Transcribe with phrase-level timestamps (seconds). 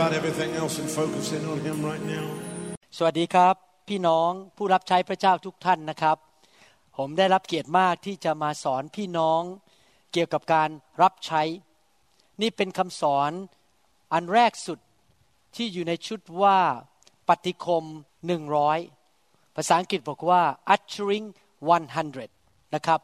[0.00, 2.26] about everything else and focus in on Him right now.
[2.96, 3.54] สวัสดีครับ
[3.88, 6.16] พี่น้องผู้รับใช้พระเจ้าทุกท่านนะครับ
[6.96, 9.42] ผมได้รับเกียรติมากที่จะมาสอนพี่น้อง
[10.12, 10.70] เกี่ยวกับการ
[11.02, 11.42] รับใช้
[12.40, 13.30] นี่เป็นคำสอน
[14.12, 14.78] อันแรกสุด
[15.56, 16.58] ที่อยู่ในชุดว่า
[17.28, 17.84] ปฏิคม
[18.70, 20.42] 100 ภาษาอังกฤษบอกว่า
[20.74, 21.26] ushering
[22.00, 23.00] 100 นะครับ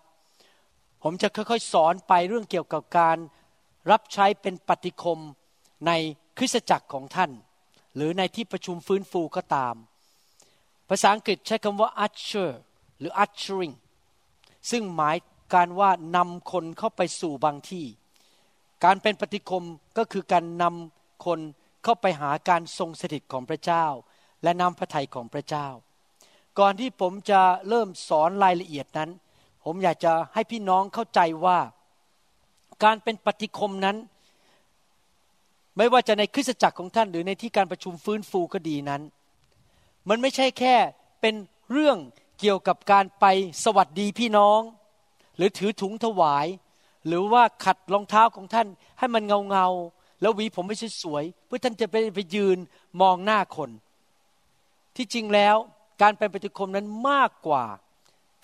[1.03, 3.17] ผมจะค่อยๆสอนไปเรื่องเกี่ยวกับการ
[3.91, 5.19] รับใช้เป็นปฏิคม
[5.87, 5.93] ใน
[6.39, 7.31] คริสตจักรของท่าน
[7.95, 9.75] หรือในที่ประชุมฟื้นฟูก็ตาม
[10.89, 12.51] ภาษาอังกฤษใช้คำว่า usher
[12.99, 13.75] หรือ ushering
[14.71, 15.17] ซึ่งหมาย
[15.55, 17.87] การว่านำคนเข้าไปสู่บางที่
[18.85, 19.65] การเป็นปฏิคม
[19.99, 21.41] ก็คือการนำคน
[21.85, 23.85] เข้าไปหาการทรงสถิตของพระเจ้า
[24.43, 25.67] และนำพระทัยของพระเจ้า
[26.59, 29.11] ก่อนที่ผมจะเริ่มสอนรายละเอียดนั้น
[29.65, 31.59] ผมอยากจะให้พี่น้องเข้าใจว่า
[32.85, 33.97] การเป็นปฏิคมนั้น
[35.77, 39.03] ไม่ว่าจะในคริสตจักรของท่านหรือในที่การประชุมฟื้นฟูก็ดีนั้น
[40.09, 40.77] มันไม่ใช่แค่
[41.21, 41.35] เป็น
[41.71, 41.99] เรื่อง
[42.41, 43.25] เกี่ยวกับการไป
[43.65, 44.61] สวัสดีพี่น้อง
[45.37, 46.47] หรือถือถุงถวาย
[47.07, 49.67] หรือว่าขัดรองเท้าของท่านให้มันเงาเงา
[50.21, 52.59] แล้วหวีผมไม่สวยๆเพื่อท่านจะไปไปยืน
[53.01, 53.71] มองหน้าคน
[54.97, 55.57] ที่จริงแล้ว
[56.03, 57.65] การเป็นปฏิคมนั้นมากกว่า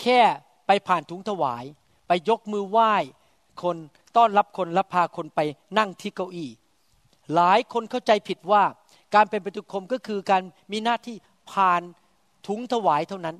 [0.00, 0.20] แค่
[0.66, 1.64] ไปผ่านถุงถวาย
[2.08, 2.94] ไปยกมือไหว้
[3.62, 3.76] คน
[4.16, 5.40] ต้อนรับคนและพาคนไป
[5.78, 6.50] นั่งที่เก้าอี้
[7.34, 8.62] หลายคนเข้าใจผิดว่า
[9.14, 11.16] การเป็นปฏิคมก็คือการมีหน้าที่
[11.52, 11.82] ผ่าน
[12.46, 13.36] ถุงถวายเท่านั้น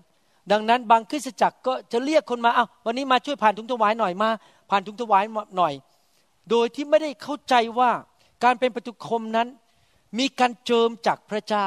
[0.52, 4.30] ดังนั้นบางคริสตจักรก็จะเรียกคนมาเอ้าววันนี้มาช่วยผ่านถุงถวายหน่อยมา
[4.70, 5.24] ผ่านถุงถวาย
[5.56, 5.74] หน่อย
[6.50, 7.90] โดยที่ไม่ได้เข้าใจว่า
[8.44, 9.48] การเป็นปฏิคมนั้น
[10.18, 11.66] มีการเจิมจากพระเจ้า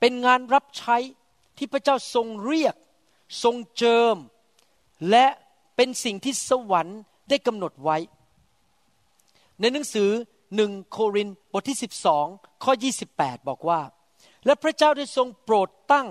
[0.00, 0.96] เป็นงานรับใช้
[1.56, 2.74] ที่พระเจ้าทรงเรียก
[3.42, 4.16] ทรงเจิม
[5.10, 5.26] และ
[5.76, 7.96] เป็นสิ่งที่สวรรค์ได้กำหนดไว้
[9.60, 10.10] ในหนังสือ
[10.54, 11.78] หนึ่งโครินธ์บทที่
[12.20, 12.72] 12 ข้อ
[13.10, 13.80] 28 บอกว่า
[14.46, 16.08] และพระเจ้าได้ทรงโปรดตั้ง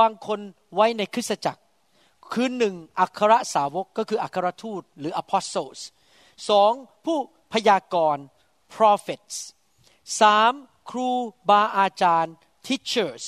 [0.00, 0.40] บางคน
[0.74, 1.62] ไว้ในคริสตจักร
[2.32, 5.78] คือหนึ่งอัครสาวกก็คืออัครทูตหรือ apostles
[6.50, 6.72] สอง
[7.04, 7.18] ผู้
[7.52, 8.24] พยากรณ์
[8.74, 9.36] prophets
[10.20, 10.52] สาม
[10.90, 11.10] ครู
[11.48, 12.34] บาอาจารย์
[12.66, 13.24] teachers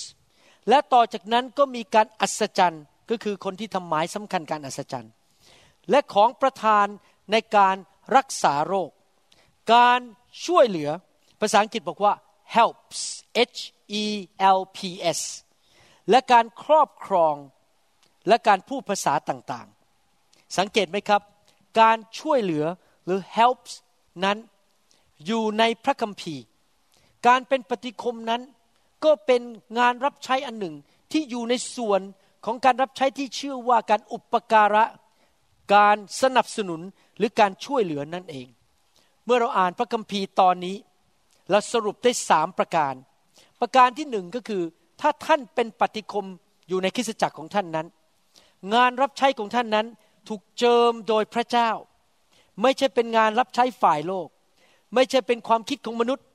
[0.68, 5.12] และต่อจากนั้นก็มีการอัศจรรย์ก็คือคนที่ทำหมายสำคัญการอัศจรรย์
[5.90, 6.86] และของประธาน
[7.32, 7.76] ในการ
[8.16, 8.90] รักษาโรค
[9.74, 10.00] การ
[10.44, 10.90] ช่วยเหลือ
[11.40, 12.14] ภาษาอังกฤษบอกว่า
[12.56, 13.00] helps
[13.54, 13.60] H
[14.02, 14.04] E
[14.58, 14.78] L P
[15.18, 15.20] S
[16.10, 17.34] และการครอบครอง
[18.28, 21.22] และการพูดภาษาต่างๆ สังเกตไหมครับ
[21.80, 22.64] การช่วยเหลือ
[23.04, 23.72] หรือ helps
[24.24, 24.38] นั้น
[25.26, 26.42] อยู่ในพระคัมภีร์
[27.26, 28.42] การเป็นปฏิคมนั้น
[29.04, 29.42] ก็เป็น
[29.78, 30.74] งานรับใช้อันหนึ่ง
[31.12, 32.00] ที่อยู่ในส่วน
[32.44, 34.84] ของการรับใช้ที่ชื่อว่าการอุปการะ
[35.74, 36.80] การสนับสนุน
[37.16, 38.46] หรือการช่วยเหลือนั่นเอง
[39.26, 40.76] เมื่อเราอ่านพระคัมภีร์ตอนนี้
[41.50, 42.94] เราสรุปได้สามประการ
[43.60, 44.62] ประการที่หนึ่งก็คือ
[45.00, 46.26] ถ้าท่านเป็นปฏิคม
[46.68, 47.86] อยู่ในคริสตจักรของท่านนั้น
[48.74, 49.86] งานรับใช้ของท่านนั้น
[50.28, 51.70] ถูกเจิมโดยพระเจ้า
[52.62, 54.28] ไม่ใช่เป็นงานรับใช้ฝ่ายโลก
[54.94, 56.26] ไม่ใช่เป็นความคิดของมนุษย์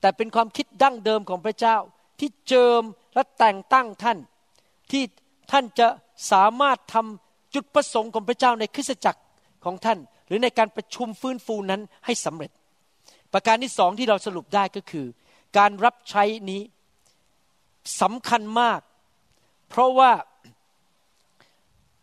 [0.00, 1.76] แต่เป็นความคิดดั้งเดิมของพระเจ้า
[2.20, 2.82] ที่เจิม
[3.14, 4.18] และแต่งตั้งท่าน
[4.90, 5.02] ที่
[5.52, 5.88] ท่านจะ
[6.32, 9.20] สามารถทำจุดประสงค์ของพระเจ้าในคริสตจักร
[9.64, 12.50] ของท่าน หรือในการประชุมฟื้นฟูนั้นให้สำเร็จ
[13.32, 15.06] ประการที่สองที่เราสรุปได้ก็คือ
[15.58, 16.62] การรับใช้นี้
[18.00, 18.80] สำคัญมาก
[19.68, 20.12] เพราะว่า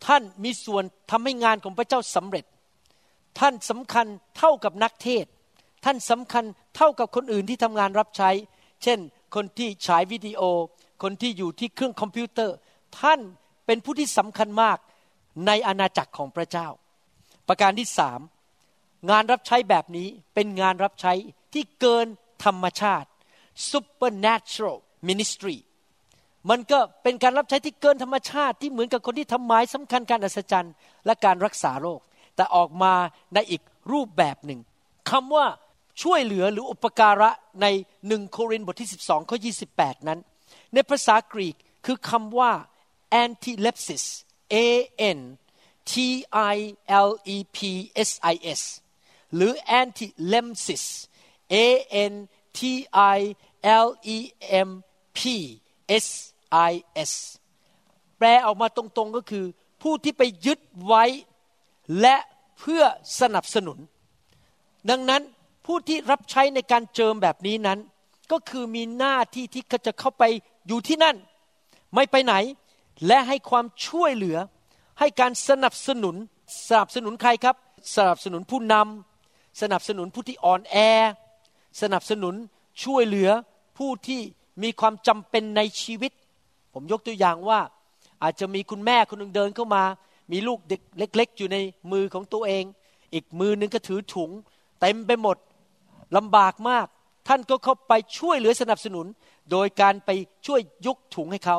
[0.06, 2.44] ท่านมีส่วนทำให้งานของพระเจ้าสำเร็จ
[3.40, 4.06] ท่านสำคัญ
[4.38, 5.26] เท่ากับนักเทศ
[5.84, 6.44] ท่านสำคัญ
[6.76, 8.30] เท่ากับคนอื่นที่ทำงานรับใช้
[8.82, 8.98] เช่น
[9.34, 10.42] คนที่ฉายวิดีโอ
[11.02, 12.56] คนที่อยู่ที่เครื่องคอมพิวเตอร์
[13.00, 13.20] ท่าน
[13.66, 14.78] เป็นผู้ที่สำคัญมาก
[15.46, 16.68] ในอาณาจักรของพระเจ้า
[17.48, 18.20] ประการที่สาม
[19.10, 21.12] งานรับใช้แบบนี้เป็นงานรับใช้
[21.54, 22.06] ที่เกิน
[22.44, 23.08] ธรรมชาติ
[23.70, 25.56] supernatural ministry
[26.50, 30.74] มันก็เป็นการรับใช้ที่เกินธรรมชาติที่เหมือนกับคนที่ทำหมายสำคัญการอัศจรรย์
[31.06, 32.00] และการรักษาโรค
[32.36, 32.94] แต่ออกมา
[33.34, 33.62] ในอีก
[33.92, 34.60] รูปแบบหนึ่ง
[35.10, 35.46] คำว่า
[36.02, 37.30] ช่วยเหลือหรืออุปการะ
[37.62, 37.66] ใน
[38.08, 39.38] หนึ่งโครินธ์บทที่ 12ข้อ
[39.72, 40.18] 28 นั้น
[40.74, 41.56] ในภาษากรีก
[41.86, 42.52] คือคำว่า
[43.22, 44.04] antilepsis
[44.52, 44.56] a
[45.16, 45.18] n
[45.92, 45.94] t
[46.54, 46.56] i
[47.06, 47.58] l e p
[48.08, 48.60] s i s
[49.34, 50.84] หรือ antilemsis
[51.52, 51.66] a
[52.12, 52.14] n
[52.58, 52.74] t i
[53.84, 53.86] l
[54.16, 54.18] e
[54.66, 54.70] m
[55.18, 55.20] p
[56.04, 56.06] s
[56.70, 56.72] i
[57.10, 57.12] s
[58.18, 59.44] แปลออกมาตรงๆก็คือ
[59.82, 61.04] ผู้ที่ไปยึดไว้
[62.00, 62.16] และ
[62.58, 62.82] เพื่อ
[63.20, 63.78] สนับสนุน
[64.90, 65.22] ดังนั้น
[65.66, 67.78] ผู้ที่รับใช้ในการเจิมแบบนี้นั้น
[68.32, 70.24] ก็คือมีหน้าที่ที่จะเข้าไป
[70.66, 71.16] อยู่ที่นั่น
[71.94, 72.34] ไม่ไปไหน
[73.06, 74.38] และให้ความช่วยเหลือ
[74.98, 76.16] ให้การสนับสนุน
[76.68, 77.56] สนับสนุนใครครับ
[77.96, 80.76] สนับสนุนผู้นำสนับสนุนผู้ที่อ่อนแอ
[81.82, 82.34] สนับสนุน
[82.84, 83.30] ช่วยเหลือ
[83.78, 84.20] ผู้ที่
[84.62, 86.12] มีความจำเป็นในชีวิต
[86.74, 87.60] ผมยกตัวอย่างว่า
[88.22, 89.84] อาจจะมีคุณแม่คนหนึ่งเดินเข้ามา
[90.32, 91.56] มีลูกเด็กเล็ก ๆ อยู่ใน
[91.92, 92.64] มือของตัวเอง
[93.12, 94.30] อีกมือนึงก็ถือถุง
[94.80, 95.36] เต็มไปหมด
[96.16, 96.86] ลำบากมาก
[97.28, 99.06] ท่านก็เข้าไปช่วยเหลือสนับสนุน
[99.50, 100.10] โดยการไป
[100.46, 101.58] ช่วยยกถุงให้เขา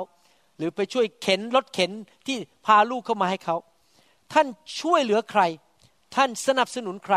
[0.58, 1.92] หรือไปช่วยเข็นรถเข็น
[2.28, 3.56] ที่พาลูกเข้ามาให้เขา
[4.34, 4.48] ท่าน
[4.80, 5.42] ช่วยเหลือใคร
[6.16, 7.16] ท่านสนับสนุนใคร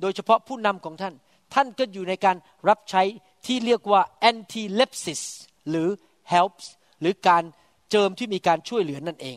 [0.00, 1.14] โดยเฉพาะผู้นำของท่าน
[1.54, 2.36] ท่านก็อยู่ในการ
[2.68, 3.02] รับใช้
[3.46, 5.22] ที่เรียกว่า antilepsis
[5.68, 5.88] หรือ
[6.32, 6.66] helps
[7.00, 7.44] หรือการ
[7.90, 9.36] เจิมที่มีการช่วยเหลือนั่นเอง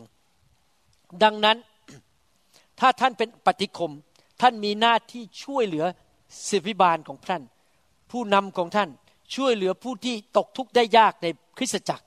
[1.22, 1.56] ดังนั้น
[2.80, 3.92] ถ้าท่านเป็นปฏิคม
[4.40, 5.84] ท่านมีหน้าที่ช่วยเหลือ
[6.48, 7.42] ศิวิบาลของท่าน
[8.10, 8.90] ผู้นำของท่าน
[9.34, 11.26] ช่วยเหลือผู้ที่ตกทุกข์ได้ยากใน
[11.58, 12.06] คริสตจักร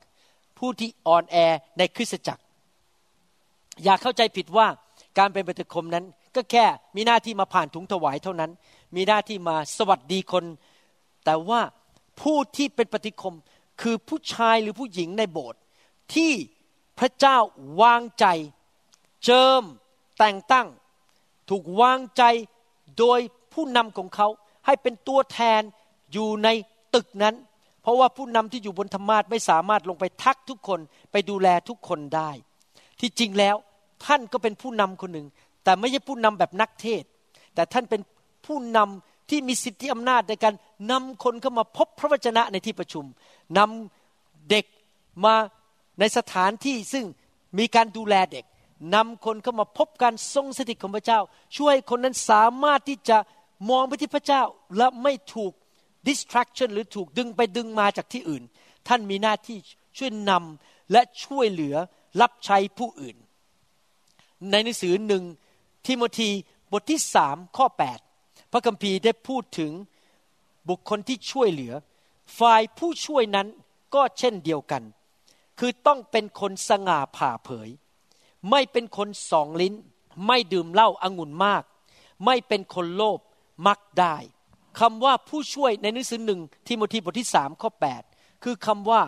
[0.60, 1.38] ผู้ที่อ่อนแอ
[1.78, 2.44] ในคริสตจักร
[3.84, 4.68] อย่าเข้าใจผิดว่า
[5.18, 6.06] การเป็นปฏิคมนั้น
[6.36, 6.66] ก็แค่
[6.96, 8.52] มีหน้าที่มาผ่านถุงถวายเท่านั้น
[8.96, 10.44] มีหน้าที่มาสวัสดีคน
[11.25, 11.62] แต่ว่า
[12.22, 13.36] ผู้ที่เป็นปฏิคม
[13.81, 15.60] คือผู้ชายหรือผู้หญิงในโบสถ์
[16.13, 16.31] ที่
[17.00, 17.38] พระเจ้า
[17.81, 18.25] วางใจ
[19.24, 19.63] เจิม
[20.19, 20.68] แต่งตั้ง
[21.50, 22.24] ถูกวางใจ
[23.00, 23.19] โดย
[23.54, 24.28] ผู้นำของเขา
[24.66, 25.62] ให้เป็นตัวแทน
[26.12, 26.50] อยู่ใน
[26.96, 27.36] ตึกนั้น
[27.86, 30.80] เพราะว่าผู้นำที่อยู่บนธรรมาทไม่สามารถลงไปทักทุกคน
[31.12, 32.30] ไปดูแลทุกคนได้
[33.00, 33.56] ที่จริงแล้ว
[34.06, 35.28] ท่านก็เป็นผู้นำคนหนึ่ง
[35.64, 37.04] แต่ไม่ใช่ผู้นำแบบนักเทศ
[37.56, 38.02] แต่ท่านเป็น
[38.46, 40.54] ผู้นำที่มีสิทธิอำนาจในการ
[40.92, 43.06] นำคนเข้ามาพบพระวจนะในที่ประชุม
[43.58, 44.66] นำเด็ก
[45.26, 45.36] มา
[46.00, 47.06] ในสถานที่ซึ่ง
[47.58, 48.46] มีการดูแลเด็ก
[48.96, 51.20] นำคนเข้ามาพบการทรงสถิตของพระเจ้า
[51.58, 53.18] ช่วยคนนั้นสามารถที่จะ
[53.70, 54.42] มองไปที่พระเจ้า
[54.78, 55.54] และไม่ถูก
[56.07, 58.44] distraction หรือถูกดึงไปดึงมาจากที่อื่น
[58.88, 59.57] ท่านมีหน้าที่
[59.98, 61.75] ช่วยนำและช่วยเหลือ
[62.22, 63.16] รับใช้ผู้อื่น
[64.52, 65.24] ในหนังสือหนึ่ง
[65.88, 66.30] ทิโมธี
[66.72, 67.68] บทที่สามข้อ
[68.10, 69.72] 8 พระคัมภีร์ได้พูดถึง
[70.69, 71.74] บุคคลที่ช่วยเหลือ
[72.40, 73.48] ฝ่ายผู้ช่วยนั้น
[73.96, 74.84] ก็เช่นเดียวกัน
[75.60, 77.69] คือต้องเป็นคนสง่าผ่าเผย
[78.50, 79.74] ไม่เป็นคนสองลิ้น
[80.28, 81.63] ไม่ดื่มเหล้าอางุ่นมาก
[82.25, 83.19] ไม่เป็นคนโลภ
[83.68, 84.16] มักได้
[84.80, 87.69] คำว่าผู้ช่วยในหนังสือหนึ่งทิโมธีบทที่สามข้อ
[88.07, 89.01] 8คือคำว่า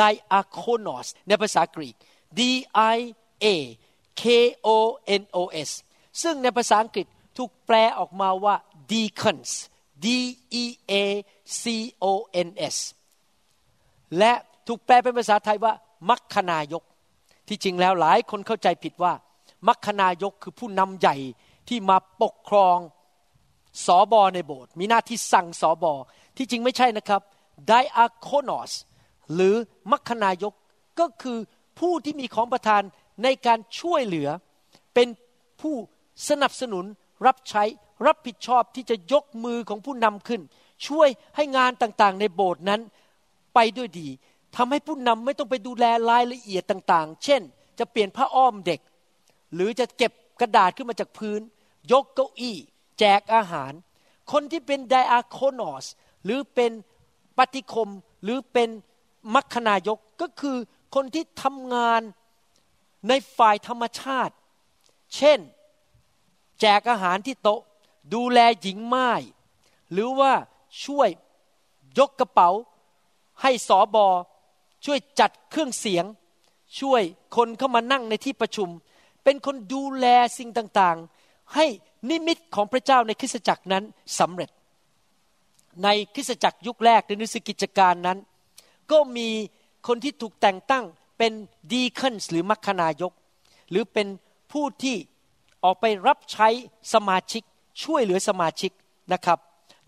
[0.00, 1.94] diakonos ในภาษากรีก
[2.38, 2.40] D
[2.96, 2.98] I
[3.44, 3.46] A
[4.22, 4.24] K
[4.66, 4.68] O
[5.20, 5.38] N O
[5.68, 5.70] S
[6.22, 7.06] ซึ่งในภาษาอังกฤษ
[7.36, 8.54] ถูกแปลออกมาว่า
[8.90, 9.52] deacons
[10.04, 10.06] D
[10.62, 10.94] E A
[11.62, 11.64] C
[12.04, 12.06] O
[12.46, 12.76] N S
[14.18, 14.32] และ
[14.66, 15.72] ถูกแปลเป็นภาษาไทยว่า
[16.08, 16.82] มัคคณายก
[17.48, 19.12] ที่จริงแล้วหลายคนเข้าใจผิดว่า
[19.68, 21.16] มัคคณายกคือผู้นำใหญ่
[21.68, 22.78] ที่มาปกครอง
[23.86, 25.92] สอบอในโบสถ์มีหน้าที่สั่งสอบอ
[26.36, 27.22] ที่จริงไม่ใช่นะครับ
[27.68, 28.72] ไดอะโคโนส
[29.34, 29.54] หรือ
[29.90, 30.54] มัคคณายก
[31.00, 31.38] ก็คือ
[31.78, 32.82] ผู้ที่มีของประทาน
[33.22, 34.28] ในการช่วยเหลือ
[34.94, 35.08] เป็น
[35.60, 35.74] ผู้
[36.28, 36.84] สนับสนุน
[37.26, 37.64] รับใช้
[38.06, 40.40] รับผิดชอบที่จะยกมือของผู้นำขึ้น
[40.86, 42.80] ช่วยให้งานต่างๆ ในโบสถ์นั้น
[43.54, 44.08] ไปด้วยดี
[44.56, 47.42] ทำให้ผู้นำไม่ต้องไปดูแลรายละเอียดต่างๆ เช่น
[47.78, 48.80] จะเปลี่ยนผ้าอ้อมเด็ก
[49.54, 51.40] หรือจะเก็บกระดาษขึ้นมาจากพื้น
[51.92, 52.56] ยกเก้าอี้
[52.98, 53.72] แจกอาหาร
[54.32, 55.84] คนที่เป็นไดอาโคโนส
[56.24, 56.72] หรือเป็น
[57.38, 57.90] ปฏิคม
[58.22, 58.68] หรือเป็น
[59.34, 60.56] มัคคณายกก็คือ
[60.94, 62.02] คนที่ทำงาน
[63.08, 64.34] ในฝ่ายธรรมชาติ
[65.14, 65.40] เช่น
[66.60, 67.60] แจกอาหารที่โต๊ะ
[68.14, 69.10] ดูแลหญิงไม้
[69.92, 70.32] หรือว่า
[70.84, 71.08] ช่วย
[71.98, 72.50] ยกกระเป๋า
[73.42, 74.08] ให้สอบอ
[74.84, 76.04] ช่วยจัดเครื่องเสียง
[76.80, 77.02] ช่วย
[77.36, 78.68] คนเข้ามานั่งในที่ประชุม
[79.24, 80.06] เป็นคนดูแล
[80.38, 81.66] สิ่งต่างๆ ให้
[82.10, 83.84] นิมิตของพระเจ้าในคริสตจักรนั้น
[84.18, 84.50] สำเร็จ
[85.84, 88.18] ในคริสตจักรยุคแรกในนิสกิจการนั้น
[88.90, 89.28] ก็มี
[89.86, 90.84] คนที่ถูกแต่งตั้ง
[91.18, 91.32] เป็น
[91.72, 93.12] ดีคอนหรือมัคคณายก
[93.70, 94.06] หรือเป็น
[94.52, 94.96] ผู้ที่
[95.64, 96.48] ออกไปรับใช้
[96.94, 97.42] สมาชิก
[97.82, 98.72] ช่วยเหลือสมาชิก
[99.12, 99.38] นะครับ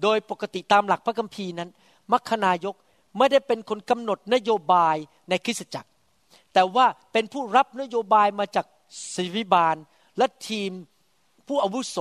[0.03, 1.71] โดยปกติตามหลักพระคัมภีร์นั้น
[2.13, 2.75] มัคคณายก
[3.19, 4.97] ไม่ได้เป็นคนกำหนดนโยบาย
[5.29, 5.91] ในคริสตจักร
[6.55, 8.67] แต่ว่าเป็นผู้รับนโยบายมาจาก
[9.15, 9.77] ศิวิบาล
[10.19, 10.71] และทีม
[11.47, 11.99] ผู้อาวุโส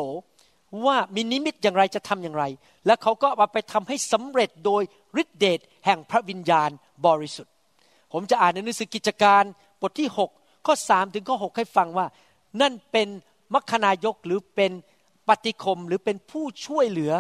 [0.86, 2.44] ว่ามีนิมิตอย่างไรจะทำอย่างไร
[2.86, 4.82] และเขาก็เอาไปทำให้สำเร็จโดย
[5.22, 6.70] ฤทธิเดชแห่งพระวิญญาณ
[7.06, 7.54] บริสุทธิ์
[8.14, 9.44] ผมจะอ่านในหนังสือกิจการ
[9.82, 12.08] บทที่ 6 ข้อ 3 ถึงข้อ 6 ให้ฟังว่า
[12.62, 13.08] นั่นเป็น
[13.54, 14.72] มัคคณายกหรือเป็น
[15.28, 17.14] ปฏิคมหรือเป็นผู้ช่วยเหลือ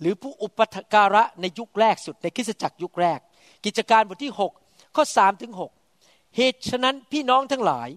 [0.00, 0.60] หรือผู้อุป
[0.94, 3.18] การะในยุคแรกสุดในคริสตจักรยุคแรก
[3.64, 4.32] กิจการบทที่
[4.64, 5.52] 6 ข้อ 3 ถึง
[5.96, 7.88] 6 เหตุฉะนั้นพี่น้องทั้งหลาย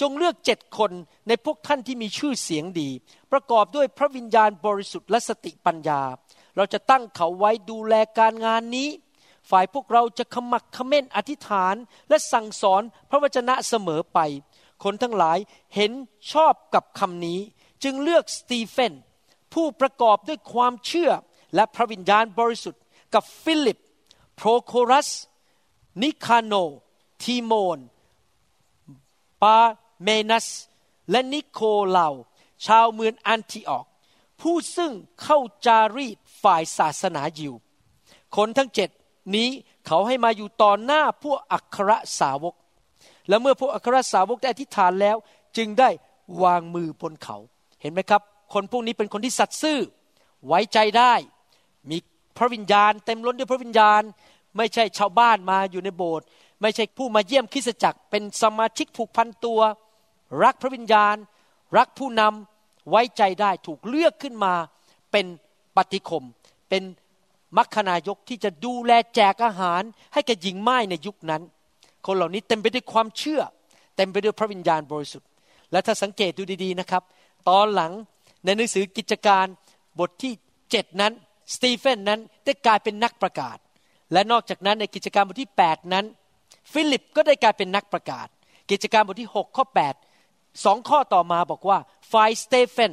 [0.00, 0.92] จงเลือกเจ็ดคน
[1.28, 2.90] ในพวกท่านที่มีชื่อเสียงดี
[3.32, 6.02] ประกอบด้วยพระวิญญาณบริสุทธิ์และสติปัญญา
[6.56, 8.88] เราจะตั้งเขาไว้ดูแลการงานนี้
[9.50, 11.74] ฝ่ายพวกเราจะขมักขม้นอธิษฐาน
[12.08, 14.18] และสั่งสอนพระวจนะเสมอไป
[14.84, 15.38] คนทั้งหลาย
[15.74, 15.92] เห็น
[16.32, 17.40] ชอบกับคำนี้
[17.82, 18.92] จึงเลือกสตีเฟน
[19.54, 21.10] ผู้ประกอบด้วยความเชื่อ
[21.54, 22.82] และพระวิญญาณบริสุทธิ์
[23.14, 23.78] กับฟิลิป
[24.34, 25.08] โพรโครัส
[26.02, 26.54] นิคาโนร์
[27.22, 27.78] ทิโมน
[29.42, 29.58] ปาร
[30.02, 30.46] เมนัส
[31.10, 32.08] และนิโคเลา
[32.66, 33.86] ชาวเมืองอันทิออก
[34.40, 37.54] ผู้ซึ่งเข้าจารีตฝ่ายศาสนายิว
[38.36, 38.90] คนทั้งเจ็ด
[39.34, 39.48] นี้
[39.86, 42.54] เขาให้มาอยู่ต่อหน้าพวกอัครสาวก
[43.28, 45.16] และเมื่อพวกอัครสาวกได้อธิษฐานแล้ว
[45.56, 45.88] จึงได้
[46.42, 47.36] วางมือบนเขา
[47.80, 48.22] เห็นไหมครับ
[48.52, 49.78] คนพวกนี้เป็นคนที่สัตย์ซื่อ
[50.46, 51.14] ไว้ใจได้
[51.90, 51.96] มี
[52.36, 54.02] พระวิญญาณ เต็มล้นด้วยพระวิญญาณ
[54.56, 56.26] ไม่ใช่ชาวบ้านมาอยู่ในโบสถ์
[56.60, 59.60] ไม่ใช่ผู้มาเยี่ยมคริสตจักร เป็นสมาชิกผูกพันตัว
[60.42, 61.16] รักพระวิญญาณ
[61.76, 64.54] รักผู้นำไว้ใจได้ถูกเลือกขึ้นมา
[65.12, 65.26] เป็น
[65.76, 66.24] ปฏิคม
[66.68, 66.82] เป็น
[67.56, 71.42] มัคคณายกที่จะดูแลแจกอาหารให้แก่หญิงไม้ในยุคนั้น
[72.06, 73.40] คนเหล่านี้เต็มไปด้วยความเชื่อ
[73.96, 75.28] เต็มไปด้วยพระวิญญาณบริสุทธิ์
[75.72, 77.02] และถ้าสังเกตดูดีๆนะครับ
[77.48, 77.92] ตอนหลัง
[78.44, 79.46] ในหนังสือกิจการ
[79.98, 80.32] บทที่
[80.70, 81.12] เจ็ดนั้น
[81.54, 83.58] สตีเฟนนั้นได้กลายเป็นนักประกาศ
[84.12, 86.04] และนอกจากนั้นในกิจการบทที่ 8 นั้น
[86.72, 88.26] ฟิลิปก็ได้กลายเป็นนักประกาศ
[88.70, 90.05] กิจการบทที่ 6 ข้อ8
[90.64, 91.78] สองข้อต่อมาบอกว่า
[92.12, 92.92] ฝ่ายสเตเฟน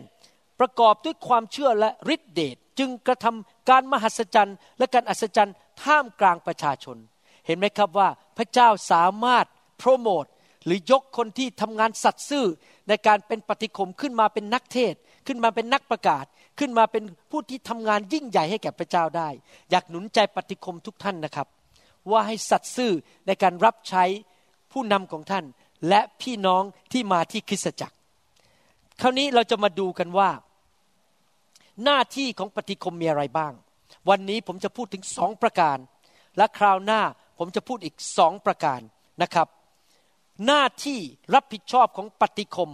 [0.59, 6.97] ประกอบด้วยความเชื่อและฤทธิเดชจึงกระทำการมหัศจรรย์และการอัศจรรย์ท่ามกลางประชาชน
[7.45, 9.45] เห็นไหมครับว่าพระเจ้าสามารถ
[9.77, 10.25] โปรโมท
[10.65, 12.45] หรือยกคนที่ทำงานสัตย์ซื่อ
[12.87, 14.93] ในการเป็นปฏิคมขึ้นมาเป็นนักเทศ
[15.27, 16.25] ขึ้นมาเป็นนักประกาศ
[16.59, 19.29] ขึ้นมาเป็นผู้ที่ทำงานยิ่งใหญ่ให้แก่พระเจ้าได้
[19.69, 21.47] อยากหนุนใจปฏิคมทุกท่านนะครับ
[22.11, 22.91] ว่าให้สัตย์ซื่อ
[23.27, 24.03] ในการรับใช้
[24.71, 25.45] ผู้นำของท่าน
[25.89, 27.95] และพี่น้องที่มาที่คริสตจักร
[29.01, 30.29] คราวนี้เราจะมาดูกันว่า
[31.83, 33.53] หน้าที่ของปฏิคมมีอะไรบ้าง
[34.09, 35.77] วันนี้ผมจะพูดถึงสองประการ
[36.37, 37.01] และคราวหน้า
[37.39, 38.79] ผมจะพูดอีกสองประการ
[39.21, 39.47] นะครับ
[40.45, 40.99] หน้าที่
[41.33, 42.71] รับผิดชอบของปฏิคม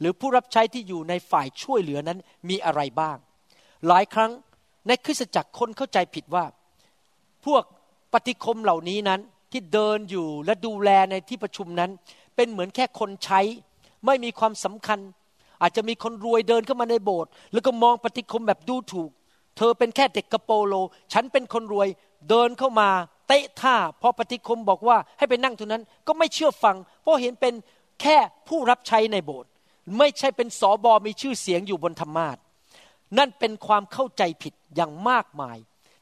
[0.00, 3.16] หรือผู้รับใช้ที่อยู่ในฝ่ายช่วยเหลือนั้นมีอะไรบ้าง
[3.86, 4.30] หลายครั้ง
[4.86, 6.44] ในคริสตจักรคนเข้าใจผิดว่า
[7.46, 7.64] พวก
[8.12, 9.20] ปฏิคมเหล่านี้นั้น
[9.52, 11.90] ที่เดินอยู่และดูแลในที่ประชุมนั้น
[12.40, 13.40] เป็นเหมือนแค่คนใช้
[14.06, 14.98] ไม่มีความสำคัญ
[15.62, 19.10] อาจจะมีคนรวยเดินเข้ามาในโบสถ์แล้วก็มองปฏิคมแบบดูถูก
[19.56, 20.74] เธอเป็นแค่เด็กกระโปโล
[21.12, 21.88] ฉันเป็นคนรวย
[22.28, 22.88] เดินเข้ามา
[23.28, 27.54] เตะท่าพอปฏิคมบอกว่าให้ไปนั่งตรงนั้นก็ไม่เชื่อฟัง เพราะเห็นเป็น
[28.00, 28.16] แค่
[28.48, 29.48] ผู้รับใช้ในโบสถ์
[29.98, 32.36] ไม่ใช่เป็นสอบอมีชื่อเสียงอยู่บนธรรมาท
[33.18, 35.56] นั่นเป็นความเข้าใจผิดอย่างมากมาย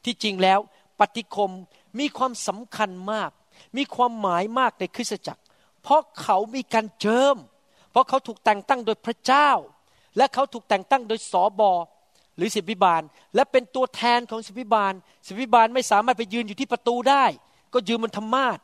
[0.05, 0.59] ที่จริงแล้ว
[0.99, 1.51] ปฏิคม
[1.99, 3.31] มีความสำคัญมาก
[3.77, 5.41] มีความหมายมากในคริสตจักร
[5.83, 7.35] เพราะเขามีการเจิม
[7.91, 9.49] เพราะเขาถูกแต่งตั้งโดยพระเจ้า
[10.17, 11.71] และเขาถูกแต่งตั้งโดยสอบอ
[12.37, 13.01] หรือสิบิบาล
[13.35, 14.93] และเป็นตัวแทนของสิบิบาล
[15.27, 17.25] สิบิบาลไม่สามารถไปยืนอยู่ที่ประตูได้
[17.73, 18.57] ก็ยืนบนธรรมาท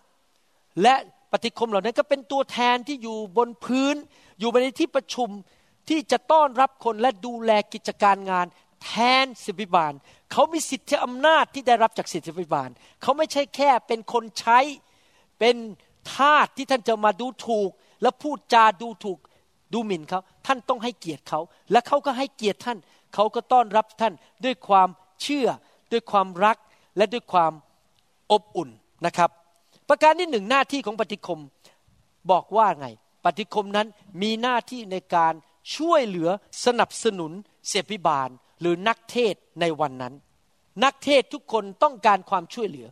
[0.81, 0.95] และ
[1.31, 3.95] ปฏิคมเหล่านั้นก็เป็นตัวแทนที่อยู่บนพื้น
[4.39, 5.29] อยู่ในที่ประชุม
[5.89, 8.45] ที่จะต้อนรับคนและดูแลกิจการงาน
[8.83, 8.91] แท
[9.23, 9.93] นสิบิบาล
[10.31, 12.69] เขามีสิทธิอำนาจที่ได้รับจากสิทธิบิบาล
[13.01, 14.59] เขาไม่ใช่แค่เป็นคนใช้
[15.39, 15.55] เป็น
[16.13, 17.69] ทาสที่ท่านจะมาดูถูก
[18.01, 19.19] และพูดจาดูถูก
[19.73, 21.39] ดูหมิ่นเขาท่านต้องให้เกียรติเขา
[21.71, 22.77] และเขาก็ให้เกียรติท่าน
[23.13, 24.13] เขาก็ต้อนรับท่าน
[24.45, 24.89] ด้วยความ
[25.21, 25.47] เชื่อ
[25.91, 26.57] ด้วยความรัก
[26.97, 27.51] และด้วยความ
[28.31, 28.69] อบอุ่น
[29.05, 29.29] นะครับ
[29.89, 31.41] ประการที่หนึ่งหน้าที่ของปฏิคม
[32.31, 32.87] บอกว่าไง
[33.25, 33.87] ปฏิคมนั้น
[34.21, 35.33] มีหน้าที่ในการ
[35.75, 36.29] ช่วยเหลือ
[36.65, 37.31] สนับสนุน
[37.67, 40.13] เสพิบาลหรือนักเทศในวันนั้น
[40.83, 42.87] นักเทศทุกคนต้องการความช่วยเหลือ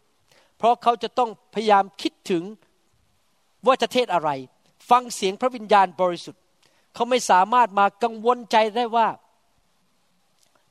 [0.58, 2.44] เพราะเขาจะต้องพยายามคิดถึง
[3.66, 4.30] ว่าจะเทศอะไร
[4.90, 6.42] ฟังเสียงพระวิญญาณบริสุทธิ์
[6.94, 9.08] เขาไม่สามารถมากังวลใจได้ว่า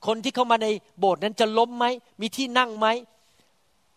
[0.07, 0.69] คนที่เข้ามาใน
[0.99, 1.85] โบสถ์นั้นจะล้มไหม
[2.21, 2.87] มีที่นั่งไหม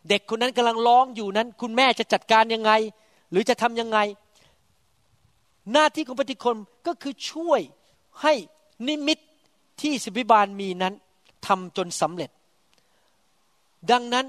[0.09, 2.71] เด็กคนนั้นกำลังร้องอยู่นั้น คุณแม่จะจัดการยังไง
[3.31, 3.99] หรือจะทำยังไง
[5.71, 7.61] หน้าที่ของปฏิคมก็คือช่วย
[8.21, 8.33] ให้
[8.87, 9.19] นิมิต
[9.81, 10.93] ที่สิบิบาลมีนั้น
[11.47, 12.29] ทำจนสำเร็จ
[13.91, 14.25] ดังนั้น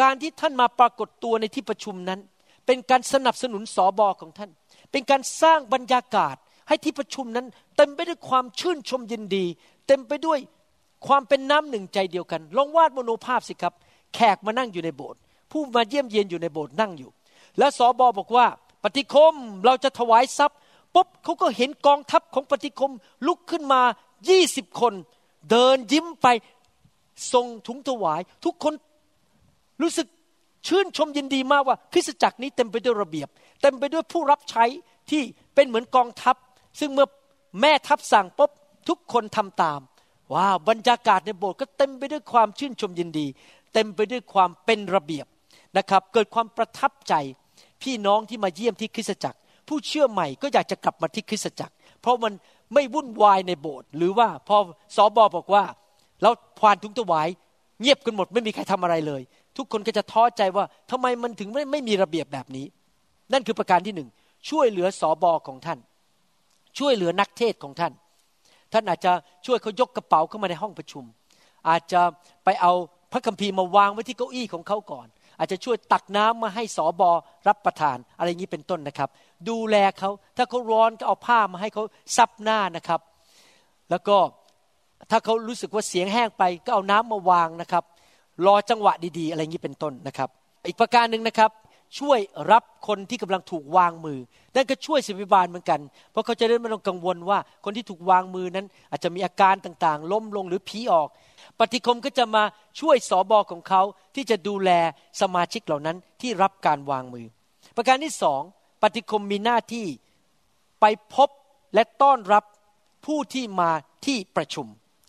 [0.00, 2.20] การที่ท่านมาปรากฏตัวในที่ประชุมนั้น
[2.66, 4.50] เป็นการสนับสนุนสอบอของท่าน
[4.92, 6.36] เป็นการสร้างบรรยากาศ
[6.68, 7.46] ให้ที่ประชุมนั้น
[7.76, 9.44] เต็มไปด้วยความชื่นชมยินดี
[9.86, 10.38] เต็มไปด้วย
[11.06, 13.74] ความเป็นน้ำหนึ่งใจเดียวกัน ลองวาดมโนภาพสิครับ
[14.14, 15.18] แขกมานั่งอยู่ในโบสถ์
[15.50, 17.10] ผู้มาเยี่ยมเยียนอยู่ในโบสถ์นั่งอยู่
[17.58, 18.46] แล้วสอบอบอกว่า
[18.82, 20.58] ปฏิคมเราจะถวายทรัพย์
[20.94, 22.92] ปุ๊บเขาก็เห็นกองทัพของปฏิคม
[23.26, 23.82] ลุกขึ้นมา
[24.28, 24.92] ยี่สิบคน
[25.50, 26.26] เดินยิ้มไป
[27.32, 28.74] ส่งถุงถวาย ทุกคน
[29.82, 30.06] รู้สึก
[30.66, 33.28] ชื่นชมยินดีมากว่าคริสตจักรนี้เต็มไปด้วยระเบียบ
[33.62, 34.64] เต็มไปด้วยผู้รับใช้
[35.10, 35.22] ที่
[35.54, 36.36] เป็นเหมือนกองทัพ
[36.80, 37.08] ซึ่งเมื่อ
[37.60, 38.50] แม่ทัพสั่งปุ๊บ
[38.88, 39.80] ทุกคนทำตาม
[40.34, 43.26] ว้าวบรรยากาศในโบสถ์ก็เต็มไปด้วยความชื่นชมยินดี
[43.74, 45.26] เต็มไปด้วยความเป็นระเบียบ
[45.76, 47.14] นะครับ เกิดความประทับใจ
[47.82, 52.32] พี่น้องที่มาเยี่ยมที่คริสตจักร ผู้เชื่อใหม่ก็อยากจะกลับมาที่คริสตจักร เพราะมัน
[52.74, 54.56] ไม่วุ่นวายในโบสถ์หรือว่าพอ
[54.96, 55.64] สอบอบอกว่า
[56.22, 56.30] เรา
[56.60, 57.28] ผ่านทุงถวาย
[57.80, 59.22] เงียบกันหมดไม่มีใครทำอะไรเลย
[59.56, 62.66] ทุกคนก็จะท้อใจว่าทำไมมันถึงไม่ไม่มีระเบียบแบบนี้
[63.32, 64.08] นั่นคือประการที่หนึ่ง
[64.50, 65.78] ช่วยเหลือสอบอของท่าน
[66.78, 67.92] ช่วยเหลือนักเทศของท่าน
[68.72, 69.12] ท่านอาจจะ
[69.46, 71.04] ช่วยเขายกกระเป๋าเข้ามาในห้องประชุม
[71.68, 72.00] อาจจะ
[72.44, 72.72] ไปเอา
[73.12, 75.06] พระคัมภีร์มาวางไว้ที่เก้าอี้ของเขาก่อน
[75.38, 77.10] อาจจะช่วยตักน้ำมาให้สอบอ
[77.48, 79.08] รับประทานอะไรอย่างนี้เป็นต้นนะครับ
[79.48, 81.84] ดูแลเขาถ้าเขาร้อนก็เอาผ้ามาให้เขา
[82.16, 83.00] ซับหน้านะครับ
[83.90, 84.16] แล้วก็
[85.10, 87.84] ถ้าเขารู้สึกว่าเสียงแห้งไปก็เอาน้ำมาวางนะครับ
[88.46, 90.28] รอจังหวะดีๆ อะไรอย่างนี้เป็นต้นนะครับ
[90.66, 91.50] อีกประการหนึ่งนะครับ
[91.98, 92.18] ช่วย
[92.52, 94.18] รับคนที่กำลังถูกวางมือ
[94.54, 101.08] นั่นก็ช่วยศิบิบาลเหมือนกัน เพราะเขาจะได้ไม่ต้องกังวลว่าคนที่ถูกวางมือนั้น อาจจะมีอาการต่างๆ ล้มลงหรือผีออก
[101.58, 102.42] ปฏิคมก็จะมา
[102.80, 103.82] ช่วยสอบอของเขา
[104.14, 104.70] ที่จะดูแล
[105.20, 107.26] สมาชิกเหล่านั้นที่รับการวางมือ
[107.76, 108.42] ประการที่สอง
[108.82, 109.86] ปฏิคมมีหน้าที่
[110.80, 111.28] ไปพบ
[111.74, 112.44] และต้อนรับ
[113.06, 113.70] ผู้ที่มา
[114.06, 114.66] ที่ประชุม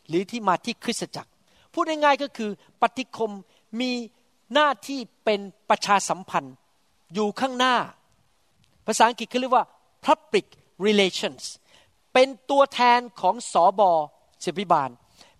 [0.07, 1.31] หรือที่มาที่คริสตจักร
[1.74, 3.31] พูดง่ายๆก็คือปฏิคม
[3.80, 3.91] มี
[4.53, 6.56] หน้าที่เป็นประชาสัมพันธ์
[7.13, 7.75] อยู่ข้างหน้า
[8.86, 9.65] ภาษาอังกฤษเขาเรียกว่า
[10.06, 10.47] public
[10.86, 11.43] relations
[12.13, 13.91] เป็นตัวแทนของสอบอ
[14.41, 14.89] เสบิบาล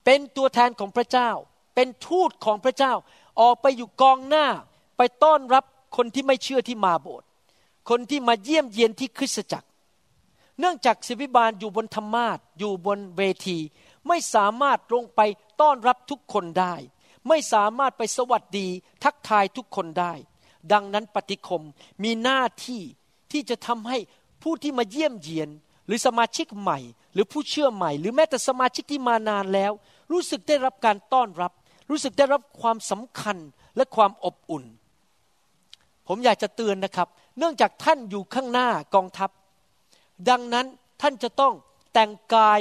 [0.06, 1.30] เป็นตัวแทนของพระเจ้า
[1.76, 2.94] เป็นทูตของพระเจ้า
[3.42, 4.48] ออกไปอยู่กองหน้า
[4.98, 5.64] ไปต้อนรับ
[5.98, 7.28] คนที่ไม่เชื่อที่มาโบสถ์
[7.90, 9.68] คนที่มาเยี่ยมเยียนที่คริสตจักร
[10.60, 13.58] เนื่องจากศิบิบาลอยู่บนธรรมาทอยู่บนเวที
[14.08, 15.20] ไม่สามารถลงไป
[15.62, 16.76] ต้อนรับทุกคนได้
[17.28, 18.68] ไม่สามารถไปสวัสดี
[19.04, 20.14] ทักทายทุกคนได้
[20.72, 21.64] ดังนั้นปฏิคม
[22.04, 22.82] มีหน้าที่
[23.32, 23.98] ที่จะทำให้
[24.44, 25.50] ผู้ที่มาเยี่ยมเยียน
[25.86, 26.80] หรือสมาชิกใหม่
[27.14, 29.72] หรือผู้เชื่อใหม่ หรือแม้แต่สมาชิกที่มานานแล้ว
[30.12, 31.52] รู้สึกได้รับการต้อนรับ
[31.90, 33.38] รู้สึกได้รับความสำคัญ
[33.76, 34.64] และความอบอุ่น
[36.08, 39.30] ผมอยากจะเตือนนะครับ เนื่องจากท่านอยู่ข้างหน้า กองทัพ
[40.30, 40.66] ดังนั้น
[41.02, 41.54] ท่านจะต้อง
[41.94, 42.60] แต่งกาย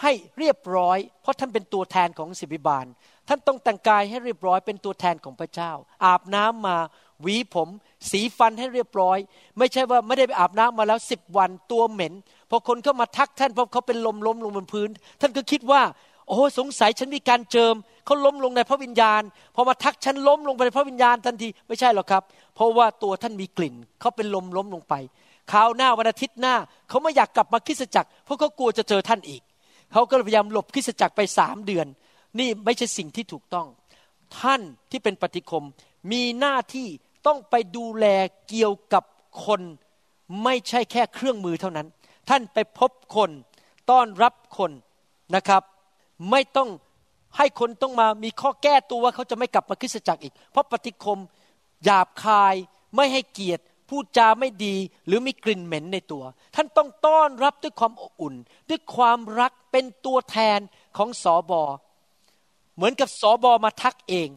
[0.00, 2.86] ให้เรียบร้อย เพราะท่านเป็นตัวแทนของสิบิบาล
[3.28, 5.72] ท่านต้องแต่งกายให้เรียบร้อยเป็นตัวแทนของพระเจ้า
[6.04, 6.76] อาบน้ำมา
[7.22, 7.68] หวีผม
[8.10, 9.18] สีฟันให้เรียบร้อย
[9.58, 12.12] ไม่ใช่ว่าไม่ได้ไปอาบน้ำมาแล้วสิบวันตัวเหม็น
[12.50, 14.88] พอคนเข้ามาทักท่านเพราะเขาเป็นลมล้มลงบนพื้น
[15.20, 15.82] ท่านก็คิดว่า
[16.28, 17.74] โอ้สงสัยฉันมีการเจิม
[18.04, 19.22] เขาล้มลงในพระวิญญาณ
[19.54, 22.22] พอมาทักฉันล้มลงไปในพระวิญญาณทันทีไม่ใช่หรอกครับ
[22.54, 24.94] เพราะว่าตัวท่านมีกลิ่นเขาเป็นลมล้มลงไป
[25.52, 26.54] คราวหน้าวันอาทิตย์หน้า
[26.88, 29.42] เขาไม่อยากกลับมาคริสจักรเพราะเขากลัวจะเจอท่านอีก
[29.92, 31.86] เขาก็พยายามหลบคริสจักรไปสามเดือน
[32.38, 33.66] นี่ไม่ใช่สิ่งที่ถูกต้อง
[34.40, 35.64] ท่านที่เป็นปฏิคม
[36.12, 36.88] มีหน้าที่
[37.26, 38.06] ต้องไปดูแล
[38.48, 39.04] เกี่ยวกับ
[39.46, 39.60] คน
[40.44, 41.86] ไม่ใช่แค่เครื่องมือเท่านั้น
[42.28, 43.30] ท่านไปพบคน
[43.90, 44.70] ต้อนรับคน
[45.34, 45.62] นะครับ
[46.30, 46.68] ไม่ต้อง
[47.36, 51.18] ให้คนต้องมามีข้อแก้ตัวว่าเขาจะไม่กลับมาคริสตจักรอีก เพราะปฏิคม
[51.84, 52.54] หยาบคาย
[52.96, 54.76] ไม่ให้เกียรติ พูดจาไม่ดี
[55.06, 56.24] หรือมีกลิ่นเหม็นในตัว
[56.54, 58.34] ท่านต้องต้อนรับด้วยความอบอุ่น
[58.70, 60.60] ด้วยความรักเป็นตัวแทน
[60.96, 61.62] ของสอบอ
[62.76, 64.28] เหมือนกับสอบอมาทักเอง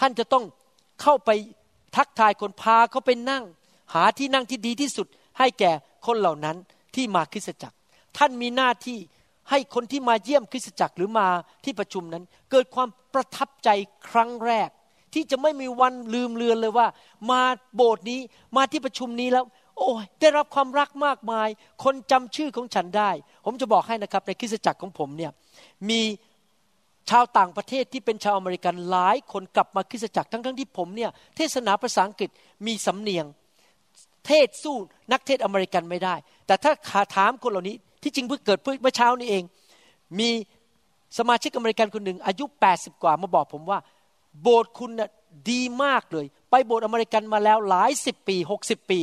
[0.00, 0.44] ท่านจะต้อง
[1.02, 1.30] เข้าไป
[1.96, 3.44] ทักทายคนพาเขาไปนั่ง
[3.94, 5.06] หาที่นั่งที่ดีที่สุด
[5.38, 5.72] ให้แก่
[6.06, 6.56] คนเหล่านั้น
[6.94, 7.76] ที่มาคริสตจักร
[8.18, 8.98] ท่านมีหน้าที่
[9.50, 11.28] ให้คนที่มาเยี่ยมคริสตจักรหรือมา
[11.64, 13.68] ที่ประชุมนั้น เกิดความประทับใจ
[14.08, 14.70] ครั้งแรก
[15.14, 16.86] ที่จะไม่มีวันลืมเลือนเลยว่า
[17.30, 17.42] มา
[17.76, 18.20] โบสถ์นี้
[18.56, 19.44] มาที่ประชุมนี้แล้ว
[19.78, 21.48] โอ้ยได้รับความรักมากมาย
[21.84, 23.10] คนจำชื่อของฉันได้
[23.44, 25.30] ผมจะบอกให้นะครับ ในคริสตจักรของผมเนี่ย
[25.90, 26.00] มี
[27.10, 32.30] ชาวต่างประเทศที่เป็นชาวอเมริกันหลายคนกลับมาคริสตจักรทั้งๆทที่ผมเนี่ยเทศนาภาษาอังกฤษ
[32.66, 33.26] มีสำเนียง
[34.26, 34.76] เทศสู้
[35.12, 36.14] นักเทศอเมริกันไม่ได้
[36.46, 39.42] แต่ถ้าขาถามคนเหล่านี้ที่จริงเพิ่งเกิดเมื่อเช้านี้เอง
[40.18, 40.30] มี
[41.18, 43.78] สมาชิกอเมริกันคนหนึ่งอายุ 80 กว่ามาบอกผมว่า
[44.42, 45.10] โบสถ์คุณน่ะ
[45.50, 49.00] ดีมากเลย ไปโบสถ์อเมริกันมาแล้วหลายสิบปีหกสิบปี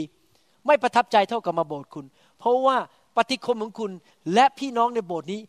[0.65, 2.05] ไม่ประทับใจเท่ากับมาโบสถ์คุณ
[2.39, 2.77] เพราะว่า
[3.17, 3.91] ปฏิคมของคุณ
[4.33, 5.41] และพี่น้องในโบสถ์นี้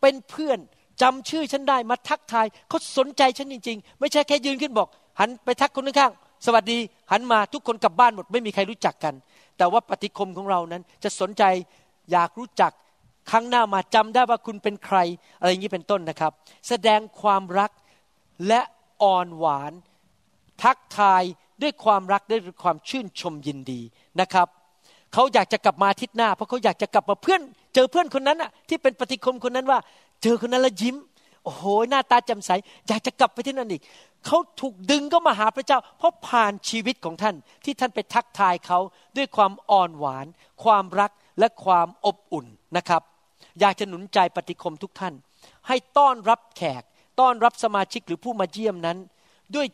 [0.00, 0.58] เป็นเพื่อน
[1.02, 4.88] จำชื่อฉันได้มาทักทายเขาสนใจฉันจริง ๆ ไม่ใช่แค่ยืนขึ้นบอก
[5.20, 6.78] หันไปทักคนข้างๆสวัสดี
[7.12, 9.14] หันมาทุกคนกลับบ้านหมดไม่มีใครรู้จักกัน
[9.58, 11.44] แต่ว่าปฏิคมของเรานั้นจะสนใจ
[12.12, 12.72] อยากรู้จัก
[13.30, 14.98] ครั้งหน้ามาจำได้ว่าคุณเป็นใคร
[15.38, 16.32] อะไรอย่างนี้เป็นต้นนะครับ
[16.68, 17.70] แสดงความรัก
[18.48, 18.60] และ
[19.02, 19.72] อ่อนหวาน
[20.62, 21.22] ทักทาย
[21.62, 23.80] ด้วยความรักด้วยความชื่นชมยินดี
[24.20, 24.48] นะครับ
[25.12, 27.40] เขาอยากจะกลับมาทิตย์หน้า เพราะเขาอยากจะกลับมาเพื่อน
[27.74, 29.78] เจอเพื่อนคนนั้นอะที่เป็นปฏิคมคนนั้นว่า
[30.22, 30.96] เจอคนนั้นแล้วยิ้ม
[31.44, 32.50] โอ้โหหน้าตาแจ่มใส
[32.88, 33.82] อยากจะกลับไปที่นั่นอีก
[34.26, 37.34] เขาถูกดึงก็มาหาพระเจ้า เพราะผ่านชีวิตของท่าน
[37.64, 38.78] ที่ท่านไปทักทายเขา
[39.16, 40.26] ด้วยความอ่อนหวาน
[40.64, 43.02] ความรักและความอบอุ่นนะครับ
[43.60, 45.14] อยากจะหนุนใจปฏิคมทุกท่าน
[45.68, 46.82] ให้ต้อนรับแขก
[47.20, 48.98] ต้อนรับสมาชิกหรือผู้มาเยี่ยมนั้น
[49.54, 49.66] ด้วย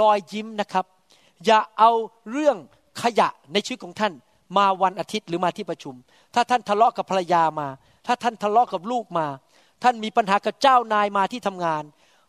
[0.00, 0.84] รอยยิ้มนะครับ
[1.44, 1.90] อย่าเอา
[2.30, 2.56] เรื่อง
[3.02, 4.12] ขยะในชีวิตของท่าน
[4.56, 5.94] มาวันอาทิตย์หรือมาที่ประชุม
[6.34, 7.68] ถ้าท่านทะเลาะกับภรรยามา
[8.06, 9.26] ถ้าท่านทะเลาะกับลูกมา
[9.82, 11.82] ท่านมีปัญหากับเจ้านายมาที่ทำงาน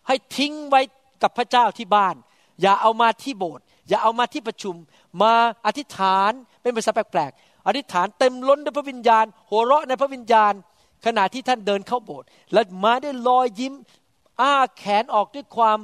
[0.08, 0.82] ให้ทิ้งไว้
[1.24, 2.16] กับพระเจ้าที่บ้าน
[2.62, 4.76] อย่าเอามาที่โบสถ์อย่าเอามาที่ประชุม
[5.22, 5.34] มา
[5.66, 10.54] อธิษฐานเป็นภาษาแปลกๆอธิษฐานเต็มล้นด้วยพระวิญญาณ หัวเราะในพระวิญญาณ
[11.06, 13.74] ขณะที่ท่านเดินเข้าโบสถ์และมาได้ลอยยิ้ม
[14.42, 15.80] อ้าแขนออกด้วยความ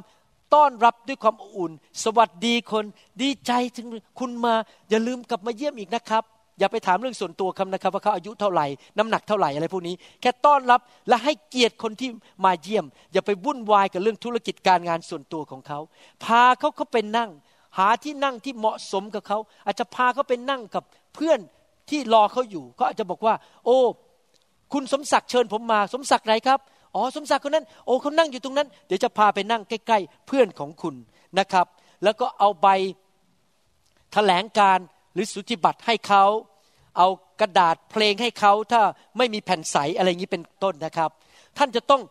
[0.53, 1.71] ต้อนรับด้วยความอุ่น
[2.03, 2.85] สวัสดีคน
[3.21, 3.87] ดีใจถึง
[4.19, 4.53] คุณมา
[4.89, 6.23] อย่าลืมกลับมาเยี่ยมอีกนะครับ
[6.59, 8.65] อย่าไปถามเรื่องส่วนตัวคำนะครับว่าเขาอายุเท่าไหร่
[8.97, 12.09] น้ำหนักเท่าไหร่อะไรพวกนี้ แค่ต้อนรับและให้เกียรติคนที่
[12.45, 15.79] มาเยี่ยม อย่าไปวุ่นวายกับเรื่องธุรกิจการงานส่วนตัวของเขา
[16.23, 17.29] พาเขาเขาเป็นนั่ง
[17.77, 20.83] หาที่นั่งที่เหมาะสมกับเขา อาจจะพาเขาเป็นนั่งกับ
[21.15, 21.39] เพื่อน
[21.89, 23.33] ที่รอเขาอยู่เขาอาจจะบอกว่า
[23.65, 23.77] โอ้
[24.73, 26.59] คุณสมศักดิ์เชิญผมมา สมศักดิ์ไหนครับ
[26.95, 30.95] อ๋อสมศักดิ์คนนั้น โอ้เขานั่งอยู่ตรงนั้น เดี๋ยวจะพาไปนั่งใกล้ๆเพื่อนของคุณ
[31.39, 31.65] นะครับ
[32.03, 32.67] แล้วก็เอาใบ
[34.13, 34.79] แถลงการ
[35.13, 36.23] หรือสุติบัตรให้เขา
[36.97, 37.07] เอา
[37.39, 38.81] กระดาษเพลงให้เขาถ้า
[39.17, 41.09] ไม่มีแผ่นใสอะไรอย่างนี้เป็นต้นนะครับ
[41.57, 42.01] ท่านจะต้อง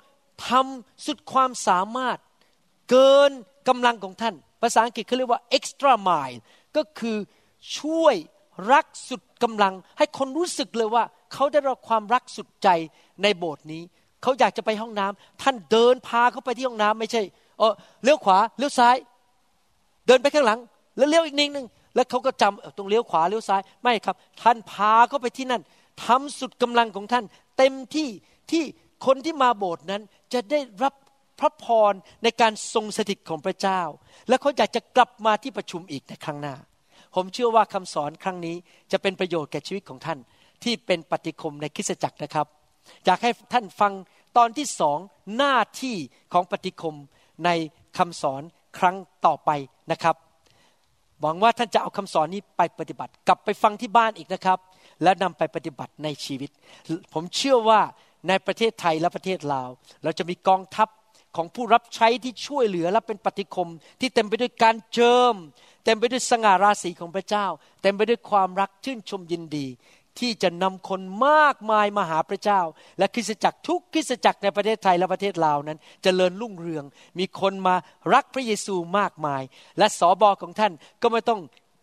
[0.48, 2.18] ทำสุดความสามารถ
[2.90, 3.32] เกิน
[3.68, 6.38] กำลังของท่าน ภาษาอังกฤษเขาเรียกว่า extra mile
[6.76, 7.16] ก็คือ
[7.78, 8.14] ช่วย
[8.72, 12.68] รักสุดกำลัง ให้คนรู้สึกเลยว่า เขาได้รับความรักสุดใจ
[13.22, 13.82] ในโบสถ์นี้
[14.22, 17.22] เขาอยากจะไปห้องน้ำท่านเดินพาเขาไปที่ห้องน้ำไม่ใช่
[17.58, 17.72] เออ
[18.04, 18.96] เลี้ยวขวาเลี้ยวซ้าย
[20.06, 20.58] เดินไปข้างหลัง
[20.96, 25.62] แล้วเลี้ยวอีกนิดนึงแล้วเขาก็จำตรงเลี้ยวขวาเลี้ยวซ้ายไม่ครับ ท่านพาเขาไปที่นั่น
[26.04, 27.24] ทำสุดกำลังของท่าน
[27.58, 28.08] เต็มที่
[28.50, 28.62] ที่
[29.06, 30.02] คนที่มาโบสถ์นั้น
[30.32, 30.94] จะได้รับ
[31.40, 33.80] พระพรในการทรงสถิตของพระเจ้า
[34.28, 36.54] และเขาอยากจะกลับมาที่ประชุมอีกในครั้งหน้า
[37.14, 38.56] ผมเชื่อว่าคำสอนครั้งนี้
[38.92, 40.18] จะเป็นประโยชน์แก่ชีวิตของท่าน
[40.64, 42.46] ที่เป็นปฏิคมในคริสตจักรนะครับ
[43.04, 43.92] อยากให้ท่านฟัง
[44.36, 44.98] ตอนที่สอง
[45.36, 45.96] หน้าที่
[46.32, 46.96] ของปฏิคม
[47.44, 47.50] ใน
[47.98, 48.42] คำสอน
[48.78, 48.96] ครั้ง
[49.26, 49.50] ต่อไป
[49.92, 50.16] นะครับ
[51.20, 54.58] หวังว่าท่านจะเอาคำสอนนี้ไปปฏิบัติ กลับไปฟังที่บ้านอีกนะครับ
[55.02, 56.50] แล้วนำไปปฏิบัติในชีวิต
[57.12, 57.80] ผมเชื่อว่า
[58.28, 59.70] ในประเทศไทยและประเทศลาว
[60.04, 60.88] เราจะมีกองทัพ
[61.36, 63.68] ของผู้รับใช้ที่ช่วยเหลือและเป็นปฏิคม
[64.00, 65.34] ที่เต็มไปด้วยการเจิม
[65.84, 67.46] เต็มไปด้วยสง่าราศีของพระเจ้า
[67.82, 69.66] เต็มไปด้วยความรักชื่นชมยินดี
[70.20, 72.60] ที่จะนำคนมากมายมาหาพระเจ้า
[72.98, 76.84] และคริสตจักรทุกคริสตจักรในประเทศไทยและประเทศลาวนั้นจเจริญรุ่งเรือง
[77.18, 77.74] มีคนมา
[78.14, 79.42] รักพระเยซูมากมาย
[79.78, 81.40] และสอบอของท่านก็ไม่ต้อง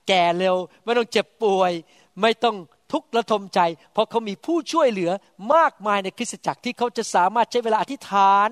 [0.08, 1.72] แก่เร็ว ไม่ต้องเจ็บป่วย
[2.22, 2.56] ไม่ต้อง
[2.92, 3.60] ทุกข์ระทมใจ
[3.94, 5.12] เพราะเขามีผู้ช่วยเหลือ
[5.56, 8.50] มากมายในคริสตจักรที่เขาจะสามารถใช้เวลาอธิษฐาน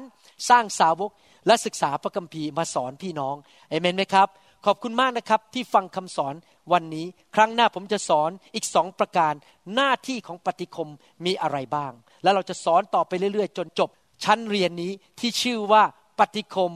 [0.50, 1.12] สร้างสาวก
[1.48, 3.36] และศึกษาพระคัมภีร์มาสอนพี่น้อง
[3.69, 4.28] เอเมนไหมครับ
[4.65, 6.34] ขอบคุณมากนะครับที่ฟังคำสอน
[6.71, 9.34] วันนี้ครั้งหน้าผมจะสอนอีกสองประการ
[9.76, 10.89] หน้าที่ของปฏิคม
[11.26, 11.91] มีอะไรบ้าง
[12.23, 13.89] แล้วเราจะสอนต่อไปเรื่อย ๆ จนจบ
[14.23, 15.84] ชั้นเรียนนี้ที่ชื่อว่า
[16.19, 16.71] ปฏิคม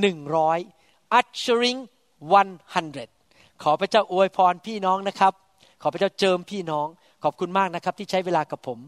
[0.00, 0.58] หนึ่งร้อย
[1.18, 1.80] ushering
[2.70, 5.32] 100 ขอพระเจ้าอวยพรพี่น้องนะครับ
[5.82, 6.86] ขอพระเจ้าเจิมพี่น้อง
[7.24, 8.78] ขอบคุณมากนะครับที่ใช้เวลากับผม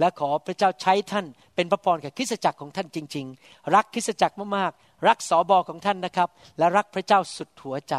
[0.00, 7.94] และขอพระเจ้าใช้ท่าน เป็นพระพรแกับคริสตจักรของท่านจริง ๆ รักคริสตจักรมากๆ รักสอบอของท่านนะครับ และรักพระเจ้าสุดหัวใจ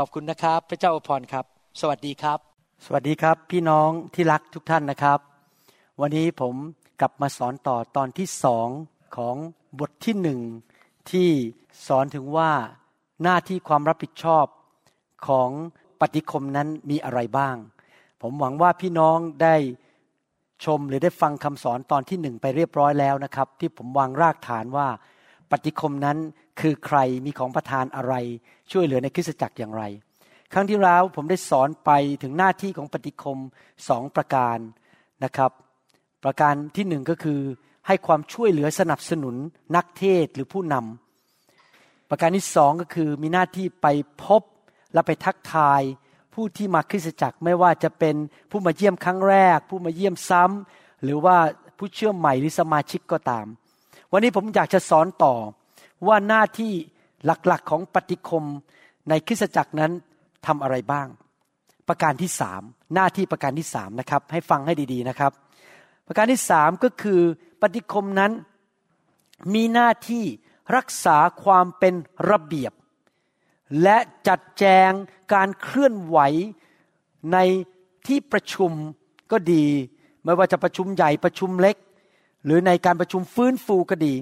[0.00, 1.44] ขอบคุณนะครับ พระเจ้าอวยพรครับ
[1.80, 2.38] สวัสดีครับ
[2.84, 5.18] สวัสดีครับ พี่น้องที่รักทุกท่านนะครับ
[6.00, 6.54] วันนี้ผม
[7.00, 8.68] กลับมาสอนต่อตอนที่สอง
[9.16, 9.36] ของ
[9.80, 10.40] บทที่หนึ่ง
[11.10, 11.28] ที่
[11.86, 12.50] สอนถึงว่า
[13.22, 14.46] หน้าที่ความรับผิดชอบ
[15.28, 15.50] ของ
[16.00, 17.56] ปฏิคมนั้นมีอะไรบ้าง
[18.22, 19.56] ผมหวังว่าพี่น้องได้
[20.64, 24.88] ชมหรือได้ฟังคำสอนตอนที่หนึ่งไปเรียบร้อยแล้วนะครับ ที่ผมวางรากฐานว่า
[25.50, 26.18] ปฏิคมนั้น
[26.60, 28.14] คือใครมีของประทานอะไร
[28.72, 29.82] ช่วยเหลือในคริสตจักรอย่างไร
[30.52, 31.90] ครั้งที่แล้วผมได้สอนไป
[32.22, 33.38] ถึงหน้าที่ของปฏิคม
[33.88, 34.58] สองประการ
[35.24, 35.50] นะครับ
[36.24, 37.40] ประการที่หนึ่งก็คือ
[37.86, 39.34] ให้ความช่วยเหลือสนับสนุน
[39.76, 43.86] นักเทศหรือผู้นำประการที่สองก็คือมีหน้าที่ไป
[44.24, 44.42] พบ
[44.92, 45.82] และไปทักทาย
[46.34, 48.16] ผู้ที่มาคริสตจักรไม่ว่าจะเป็น
[48.50, 51.36] ผู้มาเยี่ยมครั้งแรก ผู้มาเยี่ยมซ้ำหรือว่า
[51.78, 53.46] ผู้เชื่อใหม่หรือสมาชิกก็ตาม
[54.12, 55.34] วันนี้ผมอยากจะสอนต่อ
[56.06, 56.72] ว่าหน้าที่
[57.24, 58.44] หลักๆของปฏิคม
[59.08, 59.92] ในคริสตจักรนั้น
[60.46, 61.08] ทำอะไรบ้าง
[61.88, 62.62] ประการที่สาม
[62.94, 65.32] หน้าที่ประการที่สามนะครับ ให้ฟังให้ดีๆนะครับ
[66.06, 67.20] ประการที่สามก็คือ
[67.62, 68.32] ปฏิคมนั้น
[69.54, 70.24] มีหน้าที่
[70.76, 71.94] รักษาความเป็น
[72.30, 72.72] ระเบียบ
[73.82, 73.98] และ
[74.28, 74.90] จัดแจง
[75.34, 76.18] การเคลื่อนไหว
[77.32, 77.38] ใน
[78.06, 78.72] ที่ประชุม
[79.32, 79.66] ก็ดี
[80.24, 81.76] ไม่ว่าจะประชุมใหญ่ประชุมเล็ก
[82.44, 84.14] หรือในการประชุมฟื้นฟูก็ดี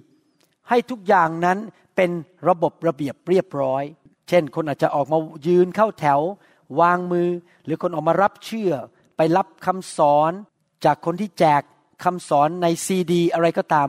[0.69, 1.59] ให้ทุกอย่างนั้น
[1.97, 2.11] เป็น
[2.49, 3.85] ระบบระเบียบเรียบร้อย
[4.29, 6.21] เช่น คนอาจจะออกมายืนเข้าแถว
[6.81, 7.29] วางมือ
[7.65, 8.73] หรือคนออกมารับเชื่อ
[9.17, 10.33] ไปรับคำสอน
[10.85, 11.63] จากคนที่แจก
[12.05, 13.89] คำสอนในซีดี อะไรก็ตาม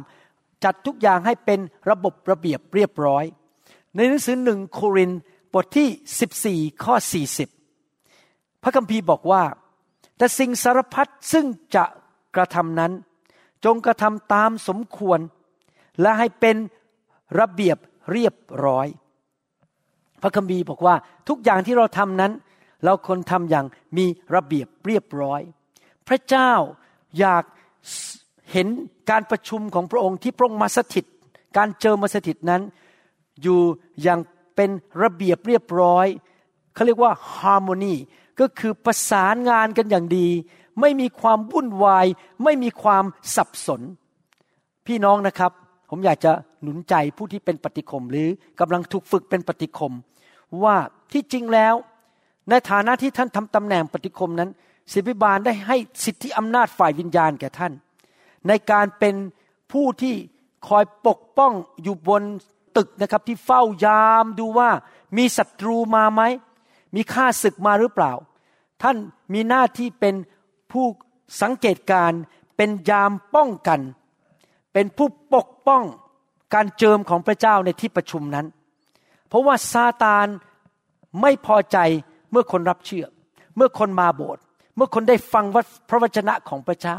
[0.64, 3.24] จัดทุกอย่างให้เป็นระบบระเบียบเรียบร้อย
[3.96, 5.12] ในหนังสือหนึ่งโคริน
[5.54, 6.96] บทที่ 14 ข้อ
[7.80, 9.44] 40 พระคัมภีร์บอกว่า
[10.18, 11.86] แต่สิ่งสารพัดซึ่งจะ
[12.36, 12.92] กระทำนั้น
[13.66, 15.20] จงกระทำตามสมควร
[16.02, 16.56] และให้เป็น
[17.40, 17.78] ระเบียบ
[18.12, 18.88] เรียบร้อย
[20.22, 20.96] พระคัมภีร์บอกว่า
[21.30, 22.32] ทุกอย่างที่เราทำนั้น
[22.86, 23.66] เราควรทำอย่าง
[23.98, 25.42] มีระเบียบเรียบร้อย
[26.08, 26.52] พระเจ้า
[27.20, 27.44] อยาก
[28.52, 28.68] เห็น
[29.10, 31.06] การประชุมของพระองค์ที่พระองค์มาสถิต
[31.58, 32.62] การเจอมาสถิตนั้น
[33.42, 33.60] อยู่
[34.02, 34.20] อย่าง
[34.56, 34.70] เป็น
[35.02, 36.08] ระเบียบเรียบร้อย
[36.74, 37.96] เขาเรียกว่าฮาร์โมนี
[38.40, 40.28] ก็คือประสานงานกันอย่างดี
[40.82, 42.06] ไม่มีความวุ่นวาย
[42.44, 43.04] ไม่มีความ
[43.36, 43.82] สับสน
[44.88, 45.52] พี่น้องนะครับ
[45.90, 48.28] ผมอยากจะหนุนใจผู้ที่เป็นปฏิคมหรือ
[48.60, 49.94] กำลังถูกฝึกเป็นปฏิคม
[50.64, 50.76] ว่า
[51.14, 51.74] ที่จริงแล้ว
[52.50, 54.50] ในฐานะที่ท่านทำตำแหน่งปฏิคมนั้น
[54.92, 57.74] ศิบิบาลได้ให้สิทธิอำนาจฝ่ายวิญญาณแก่ท่าน
[58.48, 59.16] ในการเป็น
[59.72, 60.16] ผู้ที่
[60.68, 62.24] คอยปกป้องอยู่บน
[62.78, 64.70] ตึกนะครับที่เฝ้ายามดูว่า
[65.18, 66.22] มีศัตรูมาไหม
[66.96, 68.14] มีข้าศึกมาหรือเปล่า
[68.82, 68.98] ท่าน
[69.34, 70.16] มีหน้าที่เป็น
[70.72, 70.86] ผู้
[71.42, 72.12] สังเกตการ
[72.58, 73.80] เป็นยามป้องกัน
[74.78, 75.84] เป็นผู้ปกป้อง
[76.54, 78.46] การเจิมของพระเจ้าในที่ประชุมนั้น
[79.28, 80.28] เพราะว่าซาตาน
[81.22, 81.78] ไม่พอใจ
[82.32, 83.06] เมื่อคนรับเชื่อ
[83.56, 84.42] เมื่อคนมาโบสถ์
[84.76, 85.46] เมื่อคนได้ฟัง
[85.90, 86.98] พระวจนะของพระเจ้า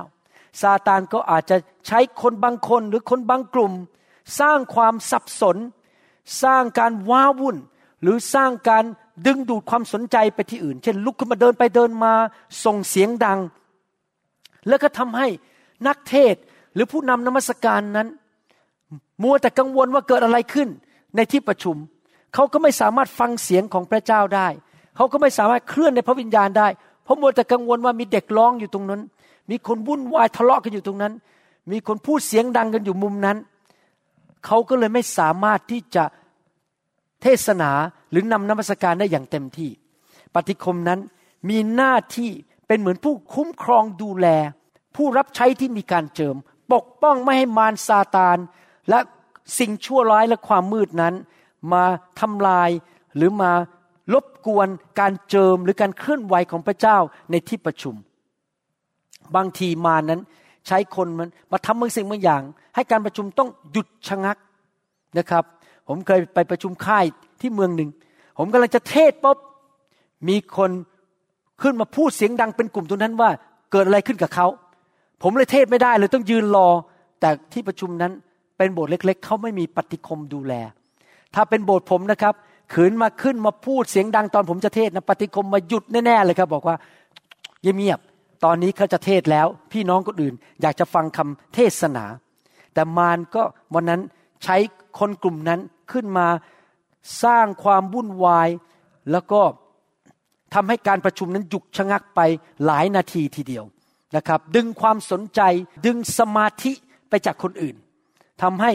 [0.63, 3.73] ซาตานก็อาจจะใช้คนบางคนหรือคนบางกลุ่ม
[4.41, 5.57] สร้างความสับสน
[6.43, 7.57] สร้างการว้าวุ่น
[8.03, 8.85] หรือสร้างการ
[9.27, 12.13] ดึงดูดความสนใจไปที่อื่น เช่นลุกขึ้นมาเดินไปเดินมา
[12.65, 13.39] ส่งเสียงดัง
[14.69, 15.29] แล้วก็ทำให้
[15.87, 16.37] นักเทศ
[16.77, 18.09] หรือผู้นำนมัสการนั้น
[19.23, 20.69] มัวแต่กังวลว่าเกิดอะไรขึ้น
[21.17, 21.77] ในที่ประชุม
[22.35, 24.49] เขาก็ไม่สามารถฟังเสียงของพระเจ้าได้
[24.97, 26.69] เขาก็ไม่สามารถเคลื่อนในพระวิญญาณได้
[27.05, 29.01] เพราะมัวแต่กังวลว่ามีเด็กร้องอยู่ตรงนั้น
[29.51, 31.13] มีคนวุ่นวายทะเลาะกันอยู่ตรงนั้น
[31.73, 33.37] มีคนพูดเสียงดังกันอยู่มุมนั้น
[34.47, 36.05] เขาก็เลยไม่สามารถที่จะ
[37.23, 37.71] เทศนา
[38.11, 39.71] หรือนำนมัสการได้อย่างเต็มที่
[40.35, 41.01] ปฏิคมนั้น
[41.49, 42.31] มีหน้าที่
[42.67, 44.27] เป็นเหมือนผู้คุ้มครองดูแล
[44.97, 46.37] ผู้รับใช้ที่มีการเจิม
[46.73, 48.39] ปกป้องไม่ให้มารซาตาน
[48.91, 48.99] และ
[49.59, 51.15] สิ่งชั่วร้ายและความมืดนั้น
[51.73, 51.85] มา
[52.21, 52.71] ทำลาย
[53.17, 53.53] หรือมา
[54.13, 54.69] รบกวน
[55.01, 56.99] การเจิมหรือการเคลื่อนไหวของพระเจ้า
[57.31, 57.95] ในที่ประชุม
[59.37, 60.21] บางทีมานั้น
[60.67, 62.43] ใช้คนมันมาทำบางสิ่งบางอย่าง
[62.75, 64.37] ให้การประชุมต้องหยุดชะงัก
[65.19, 65.45] นะครับ
[65.89, 67.05] ผมเคยไปประชุมค่าย
[67.41, 67.91] ที่เมืองหนึ่ง
[68.39, 69.39] ผมกำลังจะเทศปุ๊บ
[70.29, 70.71] มีคน
[71.63, 73.31] ขึ้นมาพูดเสียงดังเป็นกลุ่มตรงนั้นว่า
[73.73, 74.47] เกิดอะไรขึ้นกับเขา
[75.23, 76.69] ผมเลยเทศไม่ได้เลยต้องยืนรอ
[77.21, 78.13] แต่ที่ประชุมนั้น
[78.57, 80.55] เป็นโบสถ์เล็ก ๆเขาไม่มีปฏิคมดูแล
[81.35, 82.35] ถ้าเป็นโบสถ์ผมนะครับ
[82.73, 86.77] ขืนมาขึ้นมาพูดเสียงดังตอนผมจะเทศนะปฏิคมมาหยุดแน่ๆเลยครับ บอกว่า
[87.63, 88.01] เงียบ
[88.45, 92.05] ตอนนี้เขาจะเทศแล้ว พี่น้องคนอื่น อยากจะฟังคำเทศนา
[92.75, 93.43] แต่มารก็
[93.75, 94.01] วันนั้น
[94.45, 94.57] ใช้
[94.99, 95.61] คนกลุ่มนั้น
[95.93, 96.27] ขึ้นมา
[97.25, 98.49] สร้างความวุ่นวาย
[99.13, 99.41] แล้วก็
[100.55, 102.21] ทำให้การประชุมนั้นหยุดชะงักไป
[102.65, 103.65] หลายนาทีทีเดียว
[104.17, 105.41] นะครับ ดึงความสนใจ
[105.87, 106.73] ดึงสมาธิ
[107.09, 107.77] ไปจากคนอื่น
[108.43, 108.73] ทำให้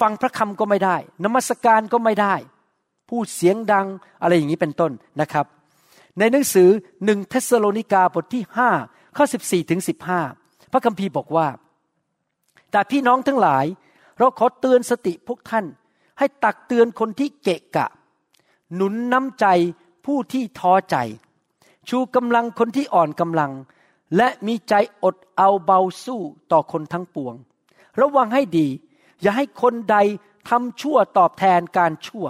[0.00, 2.34] ฟังพระคำก็ไม่ได้ นมัสการก็ไม่ได้
[3.10, 3.86] พูดเสียงดัง
[4.22, 5.46] อะไรอย่างนี้เป็นต้นนะครับ
[6.18, 6.68] ในหนังสือ
[7.04, 8.70] หนึ่งเทสโลนิกาบทที่ห้า
[9.16, 10.20] ข้อสิบสี่ถึงสิบห้า
[10.72, 11.48] พระคัมภีร์บอกว่า
[12.70, 13.64] แต่พี่น้องทั้งหลาย
[14.18, 15.64] เราขอเตือนสติพวกท่าน
[16.18, 17.86] ให้ตักเตือนคนที่เกะกะ
[18.74, 19.46] หนุนน้ำใจ
[20.06, 20.96] ผู้ที่ท้อใจ
[21.88, 23.52] ชูกำลังคนที่อ่อนกำลัง
[24.16, 26.20] และมีใจอดเอาเบาสู้
[26.52, 27.34] ต่อคนทั้งปวง
[28.00, 28.66] ระวังให้ดี
[29.20, 29.96] อย่าให้คนใด
[30.48, 32.26] ทำชั่วตอบแทนการชั่ว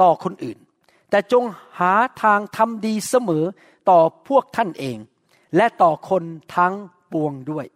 [0.00, 0.58] ต่อคนอื่น
[1.10, 1.44] แต่จง
[1.78, 3.44] หาทางทำดีเสมอ
[3.90, 4.98] ต่อพวกท่านเอง
[5.56, 6.22] และต่อคน
[6.56, 6.74] ทั้ง
[7.12, 7.66] ปวงด้วย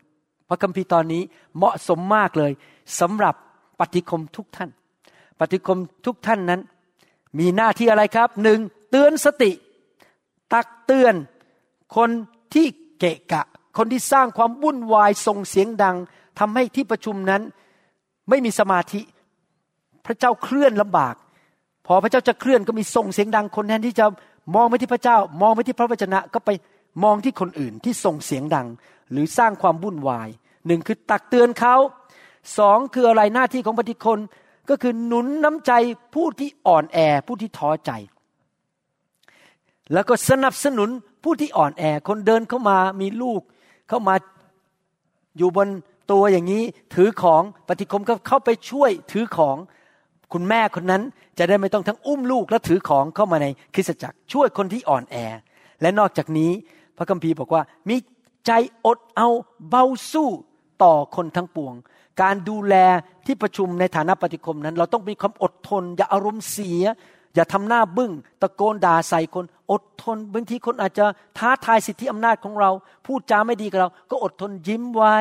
[0.49, 1.23] พระคัมภีร์ตอนนี้
[1.57, 2.53] เหมาะสมมากเลย
[3.01, 3.35] สำหรับ
[3.81, 4.71] ปฏิคมทุกท่าน
[5.41, 6.61] ปฏิคมทุกท่านนั้น
[7.39, 9.51] มีหน้าที่อะไรครับหนึ่งเตือนสติ
[10.53, 11.15] ตักเตือน
[11.97, 12.11] คน
[12.55, 12.67] ที่
[12.99, 13.43] เกะกะ
[13.77, 15.97] คนที่สร้างความวุ่นวายส่งเสียงดัง
[16.39, 17.43] ทำให้ที่ประชุมนั้น
[18.29, 19.01] ไม่มีสมาธิ
[20.07, 21.15] พระเจ้าเคลื่อนลำบาก
[21.87, 24.07] พอพระเจ้าจะเคลื่อนก็มีส่งเสียงดัง คนแทนที่จะ
[24.55, 26.51] มองไปที่พระเจ้า มองไปที่พระวจนะก็ไป
[27.05, 28.67] มองที่คนอื่นที่ส่งเสียงดัง
[29.13, 30.29] หรือสร้างความวุ่นวาย
[30.67, 31.75] หนึ่งคือตักเตือนเขา
[32.59, 34.19] สองคืออะไรหน้าที่ของปฏิคน
[34.69, 35.73] ก็คือหนุนน้ำใจ
[36.15, 37.91] ผู้ที่อ่อนแอผู้ที่ท้อใจ
[39.93, 40.89] แล้วก็สนับสนุน
[41.23, 43.41] ผู้ที่อ่อนแอ คนเดินเข้ามามีลูก
[43.89, 44.15] เข้ามา
[45.39, 45.69] อยู่บน
[46.11, 46.63] ตัวอย่างนี้
[46.95, 49.57] ถือของปฏิคมก็เข้าไปช่วยถือของ
[50.33, 51.03] คุณแม่คนนั้น
[51.39, 55.17] จะได้ไม่ต้องทั้งอุ้มลูกและถือของเข้ามาในคริสตจักร ช่วยคนที่อ่อนแอ
[55.83, 56.51] และนอกจากนี้
[56.97, 57.97] พระคัมภีร์บอกว่า มี
[58.47, 58.51] ใจ
[58.87, 59.29] อดเอา
[59.69, 60.31] เบาสู้
[60.83, 61.75] ต่อคนทั้งปวง
[62.23, 62.75] การดูแล
[63.27, 66.83] ที่ประชุมในฐานะปฏิคมนั้น เราต้องมีความอดทน อย่าอารมณ์เสีย
[67.39, 71.05] อย่าทำหน้าบึง้งตะโกนด่าใส่คน อดทนบางทีคนอาจจะ
[71.39, 72.71] ท้าทายสิทธิอำนาจของเรา
[73.07, 75.17] พูดจาไม่ดีกับเรา ก็อดทนยิ้มไว้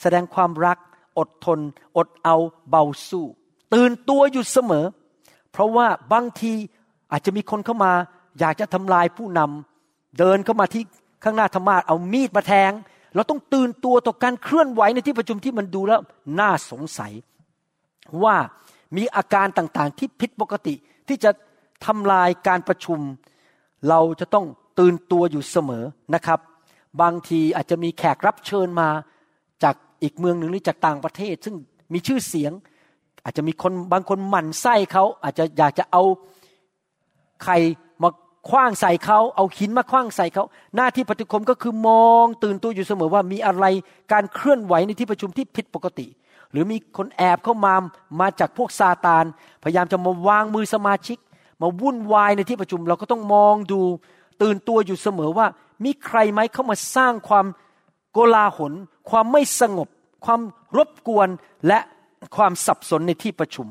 [0.00, 0.78] แสดงความรัก
[1.18, 1.58] อดทน
[1.96, 2.36] อดเอา
[2.70, 3.26] เบาสู้
[3.74, 4.86] ตื่นตัวอยู่เสมอ
[5.52, 6.52] เพราะว่าบางที
[7.12, 7.92] อาจจะมีคนเข้ามา
[8.38, 10.82] อยากจะทำลายผู้นำเดินเข้ามาที่
[11.24, 12.72] ข้างหน้าธรรมาเอามีดมาแทง
[13.14, 16.00] เราต้องตื่นตัวต่อการเคลื่อนไหวในที่ประชุมที่มันดูแล้ว
[16.40, 17.12] น่าสงสัย
[18.22, 18.36] ว่า
[18.96, 20.74] มีอาการต่างๆที่ผิดปกติ
[21.08, 21.30] ที่จะ
[21.86, 23.00] ทำลายการประชุม
[23.88, 24.46] เราจะต้อง
[24.78, 26.40] ตื่นตัวอยู่เสมอนะครับ
[27.00, 28.88] บางทีอาจจะมีแขกรับเชิญมา
[29.62, 31.56] จากอีกเมืองหนึ่งหรือจากต่างประเทศ ซึ่ง
[31.92, 32.52] มีชื่อเสียง
[33.24, 36.02] อาจจะมีคนบางคนหมั่นไส้เขาอาจจะอยากจะเอา
[37.44, 37.52] ใคร
[38.02, 38.10] มา
[38.48, 40.44] คว้างใส่เขาเอาหินมาคว้างใส่เขา
[40.76, 43.64] หน้าที่ปฏิคมก็คือมองตื่นตัวอยู่เสมอว่ามีอะไร
[44.12, 46.06] การเคลื่อนไหวในที่ประชุมที่ผิดปกติ
[46.50, 47.74] หรือมีคนแอบเข้ามา
[48.20, 49.24] มาจากพวกซาตาน
[49.62, 51.18] พยายามจะมาวางมือสมาชิก
[51.62, 53.80] มาวุ่นวายในที่ประชุม เราก็ต้องมองดู
[54.42, 55.46] ตื่นตัวอยู่เสมอว่า
[55.84, 57.46] มีใครไหมเข้ามาสร้างความ
[58.12, 58.72] โกลาหล
[59.10, 59.88] ความไม่สงบ
[60.24, 60.40] ความ
[60.76, 61.28] รบกวน
[61.68, 61.78] และ
[62.36, 63.66] ความสับสนในที่ประชุม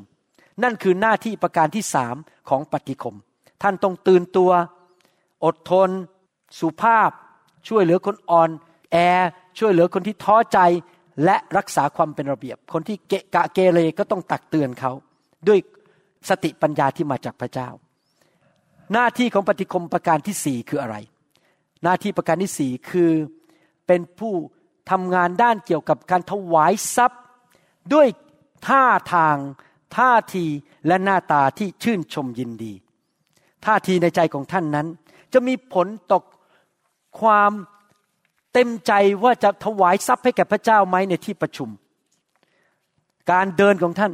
[0.63, 2.15] นั่นคือหน้าที่ประการที่สาม
[2.49, 3.15] ของปฏิคม
[3.61, 4.51] ท่านต้องตื่นตัว
[5.45, 5.89] อดทน
[6.59, 7.09] สุภาพ
[7.67, 8.49] ช่วยเหลือคนอ่อน
[8.91, 8.97] แอ
[9.59, 10.59] ช่วยเหลือคนที่ท้อใจ
[11.23, 14.91] และรักษาความเป็นระเบียบ คนที่เกะกะเกเรก็ต้องตักเตือนเขา
[15.47, 15.59] ด้วย
[16.29, 17.69] สติปัญญาที่มาจากพระเจ้า
[18.93, 20.95] หน้าที่ของปฏิคมประการที่สี่คืออะไร
[21.83, 23.11] หน้าที่ประการที่สี่คือ
[23.87, 24.33] เป็นผู้
[24.91, 27.21] ทำงานด้านเกี่ยวกับการถวายทรัพย์
[27.93, 28.07] ด้วย
[28.67, 29.37] ท่าทาง
[29.97, 30.45] ท่าที
[30.87, 32.73] และหน้าตาที่ชื่นชมยินดี
[33.65, 34.87] ท่าทีในใจของท่านนั้น
[35.33, 36.23] จะมีผลตก
[37.19, 37.51] ความ
[38.53, 41.69] เต็มใจว่าจะถวายทรัพย์ให้แก่พระเจ้าไหมในที่ประชุม
[43.31, 44.11] การเดินของท่าน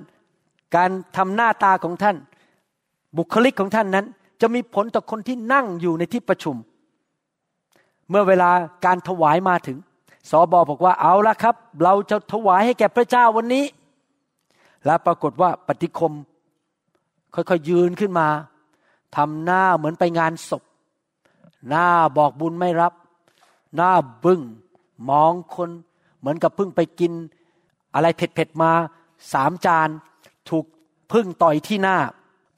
[0.75, 2.17] การทำหน้าตาของท่าน
[3.17, 4.05] บุคลิกของท่านนั้น
[4.41, 6.55] จะมีผลต่อคนที่นั่งอยู่ในที่ประชุม
[8.09, 8.49] เมื่อเวลา
[8.85, 9.77] การถวายมาถึง
[10.29, 13.65] สอบอบอกว่าเอาละครับ เราจะถวายให้แก่พระเจ้าวันนี้
[14.85, 16.13] และปรากฏว่าปฏิคม
[17.33, 18.27] ค่อยๆยืนขึ้นมา
[19.15, 20.63] ทำหน้าเหมือนไปงานศพ
[21.69, 22.93] หน้าบอกบุญไม่รับ
[23.75, 23.91] หน้า
[24.23, 24.41] บึง้ง
[25.09, 25.69] มองคน
[26.19, 27.11] เหมือนกับเพึ่งไปกิน
[27.93, 28.71] อะไรเผ็ดๆมา
[29.33, 29.89] สามจาน
[30.49, 30.65] ถูก
[31.11, 31.97] พึ่งต่อยที่หน้า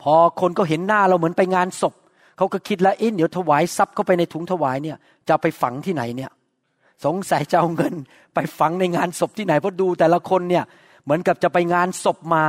[0.02, 1.93] พอคนก็เห็นหน้าเราเหมือนไปงานศพ
[2.38, 4.98] เขาก็คิดแล้วอินเดี๋ยวถวายทรัพย์เข้าไปในถุงถวายเนี่ย
[5.30, 6.32] จะไปฝังที่ไหนเนี่ย
[7.06, 7.93] สงสัยจะเอาเงิน
[8.34, 10.63] ไปฝังในงานศพที่ไหนเพราะดูแต่ละคนเนี่ย
[11.04, 12.43] เหมือนกับจะไปงานศพมา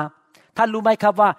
[0.56, 1.30] ท่านรู้ไหมครับว่า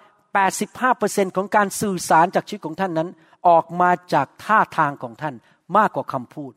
[0.64, 3.08] 85%ของการสื่อสารจากชีวิตของท่านนั้น
[3.48, 5.34] ออกมาจากท่าทางของท่าน
[5.76, 6.52] มากกว่าคำพูด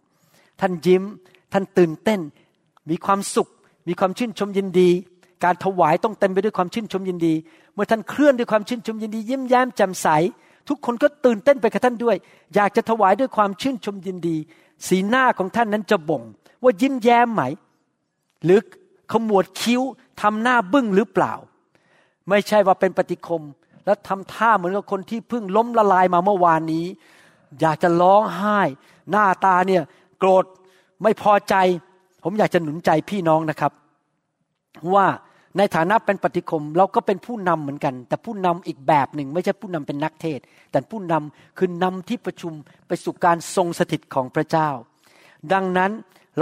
[0.61, 1.03] ท่านยิ้ม
[1.53, 2.19] ท่านตื่นเต้น
[2.89, 3.49] มีความสุข
[3.87, 4.89] มีความชื่นชมยินดี
[5.43, 7.33] การถวายต้องเต็มไปด้วยความชื่นชมยินดี
[7.73, 10.07] เมื่อท่านเคลื่อนด้วยความชื่นชมยินดี ยิ้มแย้มแจ่มใส
[10.69, 12.15] ทุกคนก็ตื่นเต้นไปกับท่านด้วย
[12.55, 14.37] อยากจะถวายด้วยความชื่นชมยินดี
[14.87, 16.23] สีหน้าของท่านนั้นจะบ่ง
[16.63, 17.41] ว่ายิ้มแย้มไหม
[18.43, 18.59] หรือ
[19.11, 19.81] ขมวดคิ้ว
[20.21, 21.33] ทำหน้าบึ้งหรือเปล่า
[22.29, 23.43] ไม่ใช่ว่าเป็นปฏิคม
[23.85, 26.85] แล้วทำท่าเหมือนกับคนที่เพิ่งล้มละลายมาเมื่อวานนี้
[27.61, 28.59] อยากจะร้องไห้
[29.11, 29.83] หน้าตาเนี่ย
[30.19, 30.45] โกรธ
[31.03, 31.55] ไม่พอใจ
[32.23, 33.71] ผมอยากจะหนุนใจพี่น้องนะครับ
[34.93, 35.05] ว่า
[35.57, 40.39] ในฐานะเป็นปฏิคมเราก็เป็นผู้นำเหมือนกัน แต่ผู้นำอีกแบบหนึ่งไม่ใช่ผู้นำเป็นนักเทศ
[40.71, 42.53] แต่ผู้นำคือนำที่ประชุม
[42.87, 44.69] ไปสู่การทรงสถิตของพระเจ้า
[45.53, 45.91] ดังนั้น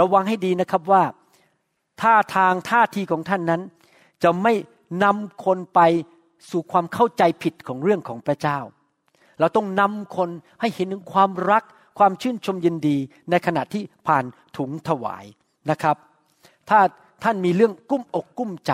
[0.00, 1.02] ระวังให้ดีนะครับว่า
[2.00, 3.62] ท่าทางท่าทีของท่านนั้น
[4.22, 4.52] จะไม่
[5.04, 5.80] นำคนไป
[6.50, 8.58] สู่ความเข้าใจผิดของเรื่องของพระเจ้า
[9.40, 10.28] เราต้องนำคน
[10.60, 11.62] ให้เห็นถึงความรัก
[11.98, 12.96] ความชื่นชมยินดี
[13.30, 14.24] ในขณะที่ผ่าน
[14.56, 15.24] ถุงถวาย
[15.70, 15.96] นะครับ
[16.68, 16.80] ถ้า
[17.24, 18.72] ท่านมีเรื่องกุ้มอกกุ้มใจ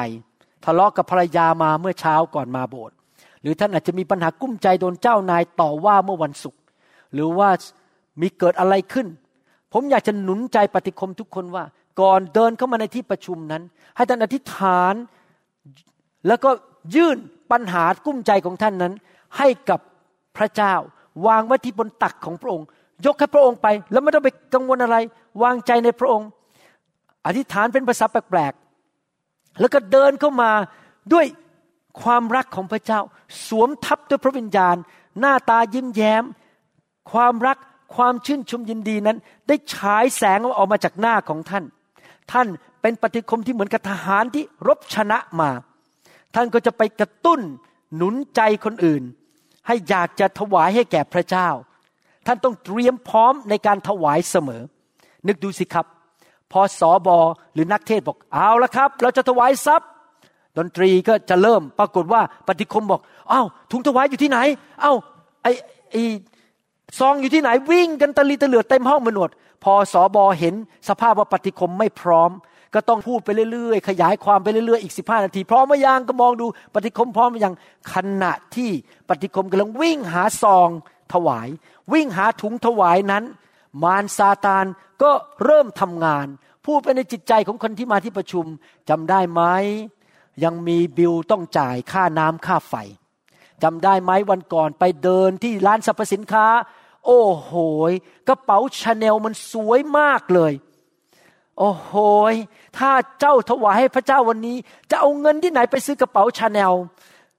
[0.64, 2.94] ทะเลาะกับภรรยามาเมื่อเช้าก่อนมาโบสถ์
[3.42, 6.61] หรือท่านอาจจะมีปัญหากุ้มใจโดนเจ้านายต่อว่าเมื่อวันศุกร์
[7.14, 7.49] หรือว่า
[8.20, 9.07] มีเกิดอะไรขึ้น
[9.72, 11.64] ผมอยากจะหนุนใจปฏิคมทุกคนว่า
[12.01, 13.62] ก่อนเดินเข้ามาในที่ประชุมนั้น
[13.97, 14.94] ให้ท่านอธิษฐาน
[16.26, 16.51] แล้วก็
[16.94, 17.18] ยื่น
[17.53, 18.92] ปัญหากุ้มใจของท่านนั้น
[19.38, 19.80] ให้กับ
[20.36, 20.74] พระเจ้า
[21.26, 22.66] วางไว้ที่บนตักของพระองค์
[23.07, 24.97] ยกให้พระองค์ไป แล้วไม่ต้องไปกังวลอะไร
[25.42, 26.28] วางใจในพระองค์
[27.27, 30.51] อธิษฐานเป็นภาษาแปลกๆ แล้วก็เดินเข้ามา
[31.12, 31.27] ด้วย
[32.03, 33.01] ความรักของพระเจ้า
[33.47, 34.77] สวมทับด้วยพระวิญญาณ
[35.20, 36.24] หน้าตายิ้มแย้ม
[37.12, 37.59] ความรัก
[37.97, 39.18] ความชื่นชมยินดีนั้น
[39.49, 41.64] ได้ฉายแสงออกมาจากหน้าของท่าน
[42.33, 42.47] ท่าน
[42.83, 45.51] เป็นปฏิคมที่เหมือนกับทหารที่รบชนะมา
[46.35, 47.41] ท่านก็จะไปกระตุ้น
[47.97, 49.03] หนุนใจคนอื่น
[49.66, 51.49] ให้อยากจะถวายให้แก่พระเจ้า
[52.27, 54.62] ท่านต้องเตรียมพร้อมในการถวายเสมอ
[55.27, 55.87] นึกดูสิครับ
[56.53, 57.18] พอสอบอ
[57.55, 59.90] หรือนักเทศบอกเอาละครับ เราจะถวายทรัพย์
[60.59, 63.01] ดนตรีก็จะเริ่มปรากฏว่าปฏิคมบอก
[63.32, 64.38] อ้าวถุงถวายอยู่ที่ไหน
[64.80, 64.92] เอ้า
[65.42, 65.47] ไอ
[65.90, 65.97] ไอ
[66.99, 69.30] ซองอยู่ที่ไหนวิ่งกันตะลีตะเหลือเต็มห้องไปหมด
[69.64, 70.55] พอสอบอเห็น
[70.88, 72.30] สภาพว่าปฏิคมไม่พร้อม
[72.74, 77.55] ก็ต้องพูดไปเรื่อยๆ ขยายความไปเรื่อยๆ อีกสิบห้านาที พร้อมมายังก็มองดูปฏิคมพร้อมมายัง
[77.94, 78.70] ขณะที่
[79.09, 80.68] ปฏิคมกำลังวิ่งหาซอง
[81.12, 81.49] ถวาย
[81.92, 83.24] วิ่งหาถุงถวายนั้น
[83.83, 84.66] มารซาตาน
[85.03, 85.12] ก็
[85.45, 86.27] เริ่มทำงาน
[86.64, 88.45] พูดไปในจิตใจของคนที่มาที่ประชุม
[88.89, 89.43] จำได้ไหม
[90.45, 92.74] ยังมีบิลต้องจ่ายค่าน้ำค่าไฟ
[93.62, 96.47] จำได้ไหมวันก่อนไปเดินที่ร้านสรรพสินค้า
[97.07, 97.53] โอ้โห
[97.91, 97.93] ย
[98.29, 100.53] กระเป๋าชาแนลมันสวยมากเลย
[101.59, 101.95] โอ้โห
[102.33, 102.35] ย
[102.79, 104.57] ถ้าเจ้าถวายให้พระเจ้าวันนี้
[104.91, 106.72] จะเอาเงินที่ไหนไปซื้อกระเป๋าชาแนล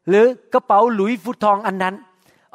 [0.08, 1.96] หรือกระเป๋าหลุยฟุตองอันนั้น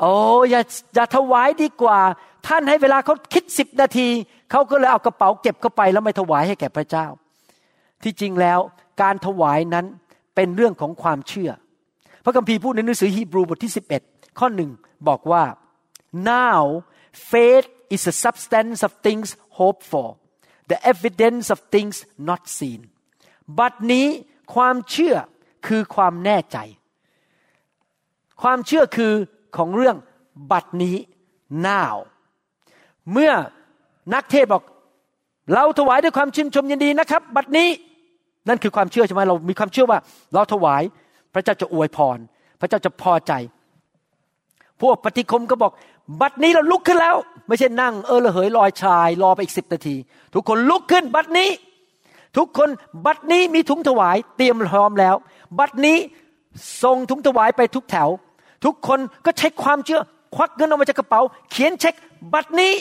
[0.01, 0.13] โอ้
[0.51, 0.63] อย่า
[0.95, 1.99] อย่าถวายดีกว่า
[2.47, 4.09] ท่านให้เวลาเขาคิดสิบนาที
[4.51, 7.07] เขาก็เลยเอากระเป๋าเก็บเข้าไปแล้วไม่ถวายให้แก่พระเจ้า
[8.03, 8.59] ที่จริงแล้ว
[9.03, 9.87] การถวายนั้น
[10.35, 11.51] เป็นเรื่องของความเชื่อ
[12.25, 13.73] พระคัมภีร์พูดในหนังสือฮีบรูบทที่
[14.05, 14.71] 11 ข้อหนึ่ง
[15.09, 15.45] บอกว่า
[16.33, 16.61] now
[17.31, 19.29] faith is the substance of things
[19.59, 20.09] hoped for
[20.71, 21.97] the evidence of things
[22.29, 22.81] not seen
[23.59, 24.07] บัดนี้
[24.55, 25.15] ความเชื่อ
[25.67, 26.59] คือความแน่ใจ
[28.43, 29.13] ความเชื่อคือ
[29.57, 29.97] ของเรื่อง
[30.51, 30.97] บัดนี้
[31.69, 31.95] now
[33.13, 33.33] เมื่อ
[34.15, 34.63] นักเทศบอก
[35.55, 37.69] เราถวายด้วยความชื่นชมยินดีนะครับ บัดนี้
[38.49, 39.99] นั่นคือความเชื่อใช่ไหมเรามีความเชื่อว่า
[40.35, 40.83] เราถวาย
[41.35, 42.19] พระเจ้าจะอวยพร
[42.61, 43.33] พระเจ้าจะพอใจ
[44.81, 45.73] พวกปฏิคมก็บอก
[46.21, 47.17] บัดนี้เราลุกขึ้นแล้ว
[47.49, 49.97] ไม่ใช่นั่งเออระเหยลอยชาย รอไปอีกสิบนาที
[50.35, 51.51] ทุกคนลุกขึ้นบัดนี้
[52.37, 52.69] ทุกคน
[53.07, 55.15] บัดนี้มีถุงถวายเตรียมพร้อมแล้ว
[55.59, 55.99] บัดนี้
[56.83, 58.09] ส่งถุงถวายไปทุกแถว
[58.65, 60.01] ทุกคนก็ใช้ความเชื่อ
[60.35, 61.95] ควักเงินออกมาจากกระเป๋า เขียนเช็ค
[62.33, 62.73] บัดนี้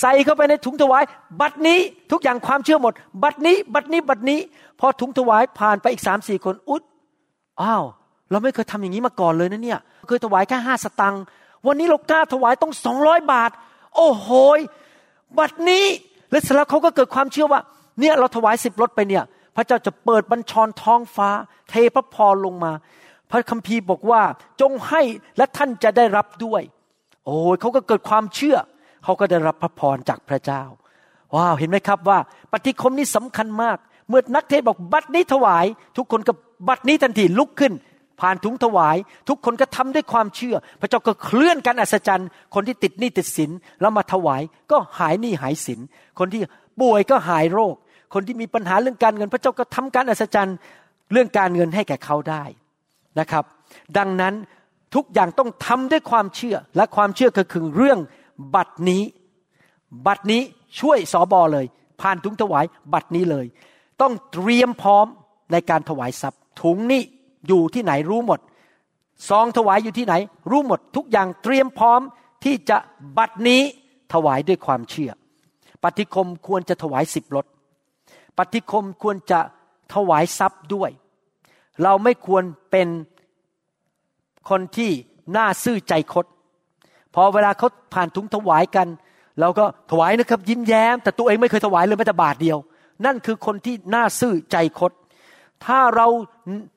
[0.00, 1.02] ใส่เข้าไปในถุงถวาย
[1.40, 1.78] บัดนี้
[2.12, 2.92] ทุกอย่างความเชื่อหมด
[3.22, 4.40] บัดนี้บัดนี้บัดนี้
[4.80, 6.82] พอถุงถวายผ่านไปอีกสามสี่คนอุ๊ด
[7.62, 7.84] อ้าว
[8.30, 11.22] เราไม่เคยทำอย่างนี้มาก่อนเลยนะเนี่ย เคยถวายแค่ห้าสตังค์
[11.66, 13.50] วันนี้เรากล้าถวายต้องสองร้อยบาท
[13.96, 14.28] โอ้โห
[15.38, 15.84] บัดนี้
[16.30, 17.60] แล้วเสร็จแล้วเขาก็เกิดความเชื่อว่า
[18.00, 19.24] เนี่ยเราถวายสิบรถไปเนี่ย
[19.56, 21.28] พระเจ้าจะเปิดบัญชรท้องฟ้า
[21.70, 22.72] เทพระพรลงมา
[23.30, 24.22] พระคัมภีร์บอกว่า
[24.60, 25.00] จงให้
[25.36, 26.62] และท่านจะได้รับด้วย
[27.26, 28.56] โอ้ยเขาก็เกิดความเชื่อ
[29.04, 30.62] เขาก็ได้รับพระพรจากพระเจ้า
[31.34, 32.18] ว้าวเห็นไหมครับว่า
[32.52, 33.78] ปฏิคมนี้สำคัญมาก
[34.08, 36.32] เมื่อนักเทศบอกบัตรนี้ถวาย ทุกคนก็
[36.68, 37.72] บัตรนี้ทันทีลุกขึ้น
[38.20, 38.96] ผ่านถุงถวาย
[39.28, 43.50] ทุกคนก็ทำด้วยความเชื่อ พระเจ้าก็เคลื่อนการอัศจรรย์ คนที่ติดหนี้ติดสิน
[43.80, 45.80] แล้วมาถวายก็หายหนี้หายสิน
[46.18, 46.40] คนที่
[46.80, 47.74] ป่วยก็หายโรค
[48.14, 50.56] คนที่มีปัญหาเรื่องการเงิน พระเจ้าก็ทำการอัศจรรย์
[51.12, 52.44] เรื่องการเงินให้แก่เขาได้
[53.20, 53.44] นะครับ
[53.98, 54.34] ดังนั้น
[54.94, 57.98] ทุกอย่างต้องทำด้วยความเชื่อและความเชื่อก็คือเรื่อง
[58.54, 59.02] บัตรนี้
[60.06, 60.42] บัตรนี้
[60.80, 61.66] ช่วยสอบอเลย
[62.00, 63.46] ผ่านถุงถวายบัตรนี้เลย
[64.00, 65.06] ต้องเตรียมพร้อม
[65.52, 67.02] ในการถวายทรัพย์ ถุงนี้
[67.46, 68.40] อยู่ที่ไหนรู้หมด
[69.28, 70.14] ซองถวายอยู่ที่ไหน
[70.50, 72.00] รู้หมดทุกอย่างเตรียมพร้อม
[72.44, 72.76] ที่จะ
[73.18, 73.62] บัตรนี้
[74.12, 75.10] ถวายด้วยความเชื่อ
[75.82, 77.46] ปฏิคมควรจะถวายสิบรถ
[78.38, 79.40] ปฏิคมควรจะ
[79.94, 80.90] ถวายทรัพย์ด้วย
[81.82, 82.88] เราไม่ควรเป็น
[84.48, 84.90] คนที่
[85.36, 86.26] น่าซื่อใจคด
[87.14, 88.88] พอเวลาเขาผ่านถุงถวายกัน
[89.40, 92.58] เราก็ถวายนะครับ ยิ้มแย้ม แต่ตัวเองไม่เคยถวายเลยแม้แต่บาทเดียว
[93.04, 94.92] นั่นคือคนที่น่าซื่อใจคด
[95.64, 96.06] ถ้าเรา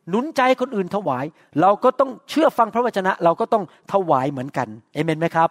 [0.10, 1.26] หนุนใจคนอื่นถวาย
[1.62, 3.64] เราก็ต้องเชื่อฟังพระวจนะ เราก็ต้อง
[3.94, 5.50] ถวายเหมือนกันเอเมนไหมครับ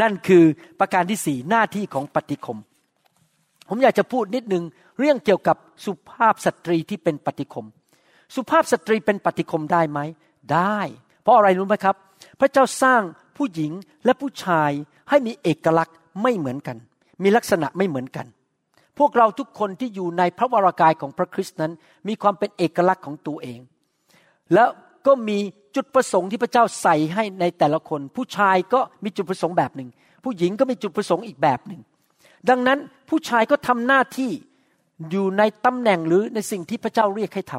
[0.00, 0.44] นั่นคือ
[0.80, 2.58] ประการที่สี่หน้าที่ของปฏิคม
[3.68, 4.64] ผมอยากจะพูดนิดนึง
[4.98, 7.66] เรื่องเกี่ยวกับสุภาพสตรีที่เป็นปฏิคม
[8.34, 10.00] สุภาพสตรีเป็นปฏิคมได้ไหม
[10.52, 10.80] ได้
[11.22, 11.96] เพราะอะไรรู้ไหมครับ
[12.40, 13.02] พระเจ้าสร้าง
[13.40, 13.72] ผู้หญิง
[14.04, 14.70] และผู้ชาย
[15.10, 16.76] ให้มีเอกลักษณ์ไม่เหมือนกัน
[17.22, 18.26] มีลักษณะไม่เหมือนกัน
[18.98, 21.72] พวกเราทุกคนที่อยู่ในพระวรากายของพระคริสต์นั้น
[22.08, 23.60] มีความเป็นเอกลักษณ์ของตัวเอง
[24.54, 24.68] แล้ว
[25.06, 25.38] ก็มี
[25.76, 29.88] จุดประสงค์ที่พระเจ้าใส่ให้ในแต่ละคน ผู้ชายก็มีจุดประสงค์แบบหนึ่ง
[30.24, 31.80] ผู้หญิงก็มีจุดประสงค์อีกแบบหนึ่ง
[32.48, 32.78] ดังนั้น
[33.08, 34.30] ผู้ชายก็ทำหน้าที่
[35.10, 37.54] อยู่ในตำแหน่งหรือในสิ่งที่พระเจ้าเรียกให้ท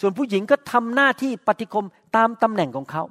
[0.00, 3.02] ส่วนผู้หญิงก็ทำหน้าที่ปฏิคมตามตำแหน่งของเขา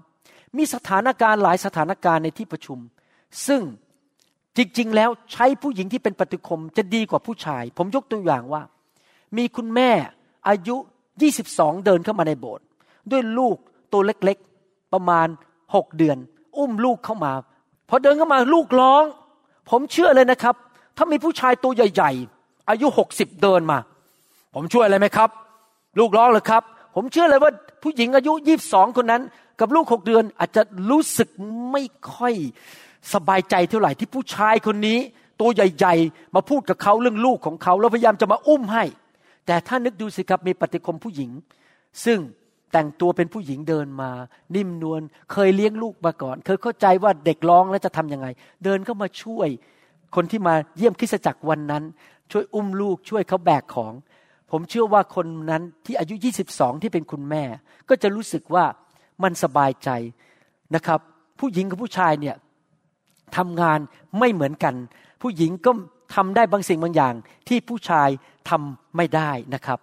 [0.58, 2.80] มีสถานการณ์หลายสถานการณ์ในที่ประชุม
[3.48, 3.62] ซึ่ง
[4.58, 8.62] จริงๆ แล้วใช้ผู้หญิงที่เป็นปฏิคมจะดีกว่าผู้ชาย ผมยกตัวอย่างว่า
[9.38, 9.92] มีคุณแม่
[10.50, 10.76] อายุ
[11.32, 12.66] 22 เดินเข้ามาในโบสถ์
[13.12, 13.58] ด้วยลูก
[13.94, 15.28] ตัวเล็กๆ ประมาณ
[15.76, 16.18] หกเดือน
[16.58, 17.34] อุ้มลูกเข้ามา
[17.90, 19.04] พอเดินเข้ามาลูกร้อง
[19.70, 20.56] ผมเชื่อเลยนะครับ
[20.98, 23.78] ถ้ามีผู้ชายตัวใหญ่ๆ อายุหกสิบเดินมา
[24.54, 25.30] ผมช่วยอะไรไหมครับ
[26.00, 26.64] ลูกร้องเลยครับ
[26.96, 27.52] ผมเชื่อเลยว่า
[27.84, 29.22] ผู้หญิงอายุยี่บสองคนนั้น
[29.60, 31.30] กับลูกหกเดือนอาจจะรู้สึก
[31.72, 31.84] ไม่
[32.14, 32.34] ค่อย
[33.14, 35.00] สบายใจเท่าไหร่ที่ผู้ชายคนนี้
[35.42, 38.84] ตัวใหญ่ ๆ มาพูดกับเขาเรื่องลูกของเขาแล้วพยายามจะมาอุ้มให้
[39.46, 41.32] แต่ถ้านึกดูสิครับมีปฏิคมผู้หญิง
[42.06, 42.20] ซึ่ง
[42.72, 44.12] แต่งตัวเป็นผู้หญิงเดินมา
[44.56, 45.02] นิ่มนวล
[45.32, 48.28] เคยเลี้ยงลูกมาก่อน เคยเข้าใจว่าเด็กร้องแล้วจะทํำยังไง
[48.64, 49.48] เดินเข้ามาช่วย
[50.16, 51.84] คนที่มาเยี่ยมคริสจักรวันนั้น
[52.32, 53.94] ช่วยอุ้มลูกช่วยเขาแบกของ
[54.52, 56.16] ผมเชื่อว่าคนนั้นที่อายุ
[56.50, 57.44] 22 ที่เป็นคุณแม่
[57.90, 58.66] ก็จะรู้สึกว่า
[59.24, 59.90] มันสบายใจ
[60.76, 61.00] นะครับ
[61.40, 62.36] ผู้หญิงกับผู้ชายเนี่ย
[63.38, 63.80] ทำงาน
[64.20, 64.76] ไม่เหมือนกัน
[65.22, 65.72] ผู้หญิงก็
[66.16, 67.14] ทำได้บางสิ่งบางอย่าง
[67.48, 68.10] ที่ผู้ชาย
[68.50, 69.80] ทำไม่ได้นะครับ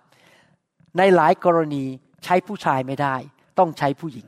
[0.99, 1.85] ในหลายกรณี
[2.24, 3.16] ใช้ผู้ชายไม่ได้
[3.59, 4.26] ต้องใช้ผู้หญิง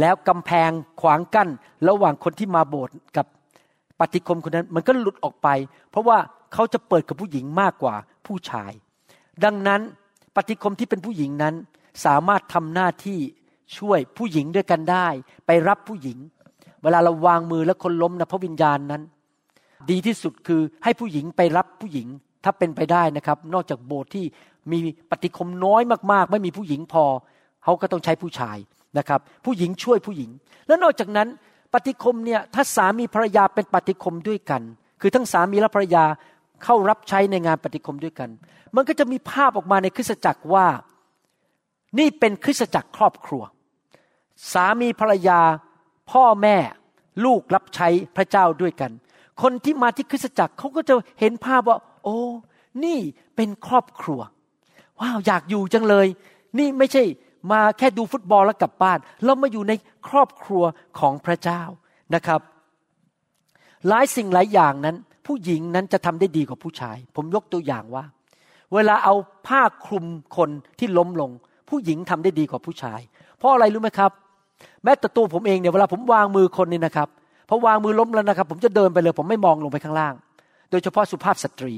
[0.00, 0.70] แล้วกำแพง
[1.00, 1.48] ขวางกั้น
[1.88, 3.26] ระหว่างคนที่มาโบสถ์กับ
[4.00, 5.48] ปฏิคมคนนั้นมันก็หลุดออกไป
[5.90, 6.18] เพราะว่า
[6.52, 7.94] เขาจะเปิดกับผู้หญิงมากกว่า
[8.26, 8.72] ผู้ชาย
[9.44, 9.80] ดังนั้น
[10.36, 11.54] ปฏิคมที่เป็นผู้หญิงนั้น
[12.04, 13.20] สามารถทำหน้าที่
[13.76, 15.06] ช่วยผู้หญิงด้วยกันได้
[15.46, 16.18] ไปรับผู้หญิง
[16.82, 19.02] เวลาเราวางมือแล้วคนล้มนะพระวิญญาณนั้น
[19.90, 22.08] ดีที่สุดคือให้ผู้หญิงไปรับผู้หญิง
[22.44, 24.24] ถ้าเป็นไปได้นะครับ นอกจากโบสถ์ที่
[24.72, 24.78] มี
[25.10, 27.04] ปฏิคมน้อยมากๆ ไม่มีผู้หญิงพอ
[27.64, 28.58] เขาก็ต้องใช้ผู้ชาย
[28.98, 30.30] นะครับ ผู้หญิงช่วยผู้หญิง
[30.66, 31.28] แล้วนอกจากนั้น
[31.74, 34.62] ปฏิคมเนี่ยถ้าสามีภรรยาเป็นปฏิคมด้วยกัน
[35.00, 36.04] คือทั้งสามีและภรรยา
[36.64, 38.30] เข้ารับใช้ในงานปฏิคมด้วยกัน
[38.76, 40.66] มันก็จะมีภาพออกมาในคริสตจักรว่า
[41.98, 43.42] นี่เป็นคริสตจักรครอบครัว
[44.52, 45.40] สามีภรรยา
[46.10, 46.56] พ่อแม่
[47.24, 48.90] ลูกรับใช้พระเจ้าด้วยกัน
[49.42, 52.18] คนที่มาที่คริสตจักรเขาก็จะเห็นภาพว่า โอ้
[52.84, 52.98] นี่
[53.36, 54.20] เป็นครอบครัว
[55.00, 56.06] ว้าวอยากอยู่จังเลย
[56.58, 57.02] นี่ไม่ใช่
[57.52, 59.72] มาแค่ดูฟุตบอลแล้วกลับบ้าน เรามาอยู่ใน
[60.08, 60.64] ครอบครัว
[60.98, 61.62] ของพระเจ้า
[62.14, 62.40] นะครับ
[63.88, 68.04] หลายสิ่งหลายอย่างนั้น ผู้หญิงนั้นจะทำได้ดีกว่าผู้ชาย ผมยกตัวอย่างว่า
[68.74, 69.14] เวลาเอา
[69.46, 70.06] ผ้าคลุม
[70.36, 71.30] คนที่ล้มลง
[71.68, 73.00] ผู้หญิงทำได้ดีกว่าผู้ชาย
[73.38, 74.12] เพราะอะไรรู้ไหมครับ
[74.84, 77.08] แม้แต่ตัวผมเองเนี่ยเวลาผมวางมือคนนี่นะครับ
[77.48, 80.14] พอวางมือล้มแล้วนะครับ ผมจะเดินไปเลย ผมไม่มองลงไปข้างล่าง
[80.70, 81.74] โดยเฉพาะสุภาพสตรี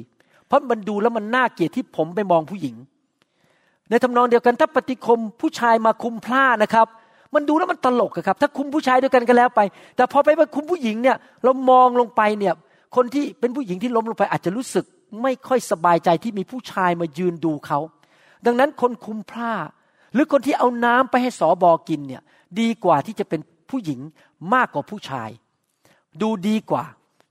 [0.46, 2.74] เพราะมันดูแล้วมันน่าเกลียดที่ผมไปมองผู้หญิง
[3.90, 6.86] ในทำนองเดียวกันถ้าปฏิคมผู้ชายมาคุมพระนะครับ
[7.34, 9.60] มันดูแล้วมันตลกครับ ถ้าคุมผู้ชายด้วยกันก็แล้วไป
[9.96, 12.54] แต่พอไปคุมผู้หญิงเนี่ยเรามองลงไปเนี่ย
[12.96, 14.84] คนที่เป็นผู้หญิงที่ล้มลงไปอาจจะรู้สึก
[15.22, 17.78] ไม่ค่อยสบายใจที่มีผู้ชายมายืนดูเขา
[18.46, 19.52] ดังนั้นคนคุมพระ
[20.14, 22.22] หรือคนที่เอาน้ำไปให้สอบอกินเนี่ย
[22.60, 23.40] ดีกว่าที่จะเป็น
[23.70, 24.00] ผู้หญิง
[24.54, 25.30] มากกว่าผู้ชาย
[26.22, 26.84] ดูดีกว่า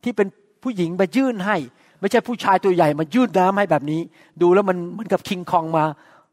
[0.04, 0.28] ที่เป็น
[0.64, 1.58] ผู้หญิงมายื่นให้
[2.00, 4.02] ไม่ใช่ผู้ชายตัวใหญ่มายื่นน้ำให้แบบนี้
[4.42, 5.84] ดูแล้วมันเหมือนกับคิงคองมา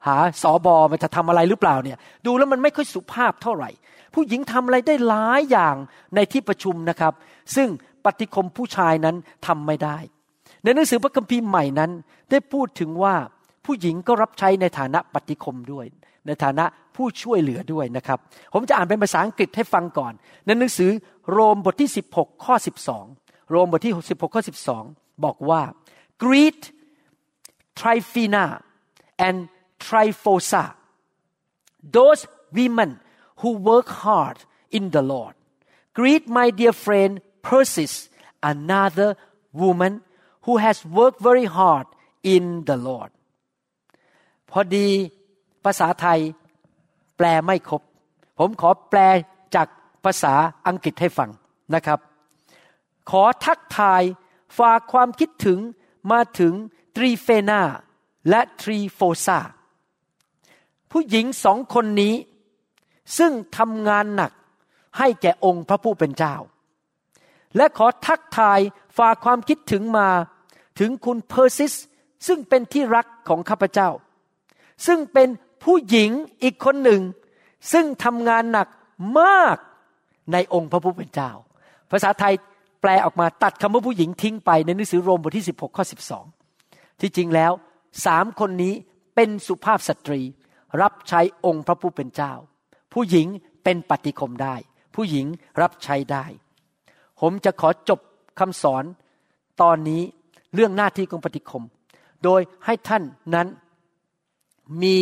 [0.07, 3.71] หาสอบอมันจะทำอะไรหรือเปล่าเนี่ย ดูแล้วมันไม่ค่อยสุภาพเท่าไหร่
[4.15, 5.77] ผู้หญิงทำอะไรได้หลายอย่าง
[6.15, 7.13] ในที่ประชุมนะครับ
[7.57, 7.69] ซึ่ง
[8.05, 9.17] ปฏิคมผู้ชายนั้น
[9.47, 9.97] ทำไม่ได้
[10.63, 11.91] ในหนังสือพระคัมภีร์ใหม่นั้น
[12.31, 13.15] ได้พูดถึงว่า
[13.65, 15.87] ผู้หญิงก็รับใช้ในฐานะปฏิคมด้วย
[16.27, 16.65] ในฐานะ
[16.97, 18.19] ผู้ช่วยเหลือด้วยนะครับ
[18.53, 20.13] ผมจะอ่านเป็นภาษาอังกฤษให้ฟังก่อน
[20.47, 20.91] ในหนังสือ
[21.31, 22.55] โรมบทที่ 16 ข้อ
[23.03, 24.43] 12 โรมบทที่ 16 ข้อ
[24.83, 25.63] 12 บอกว่า
[26.23, 26.61] greet
[27.79, 28.47] Tryphena
[29.27, 29.39] and
[29.85, 30.65] Tryphosa
[31.97, 32.21] those
[32.59, 32.91] women
[33.41, 34.39] who work hard
[34.77, 35.35] in the Lord
[35.99, 37.13] greet my dear friend
[37.47, 37.95] Persis
[38.53, 39.11] another
[39.63, 39.93] woman
[40.47, 41.87] who has worked very hard
[42.35, 43.11] in the Lord
[44.57, 44.89] พอดี
[45.65, 46.21] ภาษาไทย
[47.17, 47.83] แปลไม่ครบ
[48.39, 48.99] ผมขอแปล
[49.55, 49.69] จาก
[50.05, 50.35] ภาษา
[50.67, 51.31] อังกฤษให้ฟัง
[51.75, 51.99] นะครับ
[53.11, 54.03] ขอทักทาย
[54.59, 55.59] ฝากความคิดถึง
[56.13, 56.53] มาถึง
[56.97, 57.63] ตรีเฟนา
[58.29, 59.39] และทรีโฟซา
[60.91, 62.15] ผู้หญิงสองคนนี้
[63.19, 64.33] ซึ่งทำงานหนัก
[64.99, 66.35] ให้แก่องค์พระผู้เป็นเจ้า
[67.57, 68.61] และขอทักทาย
[68.99, 70.09] ฝากความคิดถึงมา
[70.79, 71.75] ถึงคุณเพอร์ซิส
[72.27, 73.91] ซึ่งเป็นที่รักของข้าพเจ้า
[74.87, 75.29] ซึ่งเป็น
[75.65, 76.11] ผู้หญิง
[76.43, 77.03] อีกคนหนึ่ง
[77.73, 78.69] ซึ่งทำงานหนัก
[79.21, 79.57] มาก
[80.33, 81.31] ในองค์พระผู้เป็นเจ้า
[81.91, 82.35] ภาษาไทย
[82.81, 85.85] แปลออกมาตัดคำว่าผู้หญิงทิ้งไปในหนังสือโรมบทที่ 16 ข้อ
[86.43, 87.53] 12 ที่จริงแล้ว
[88.07, 88.75] สามคนนี้
[89.15, 90.21] เป็นสุภาพสตรี
[90.81, 92.33] รับใช้องค์พระผู้เป็นเจ้า
[92.93, 93.27] ผู้หญิง
[93.65, 94.57] เป็นปฏิคมได้
[94.95, 95.27] ผู้หญิง
[95.63, 96.25] รับใช้ได้
[97.21, 98.01] ผมจะขอจบ
[98.39, 98.85] คำสอน
[99.63, 100.03] ตอนนี้
[100.55, 101.65] เรื่องหน้าที่ของปฏิคม
[102.25, 103.03] โดยให้ท่าน
[103.35, 103.47] นั้น
[104.83, 104.97] มี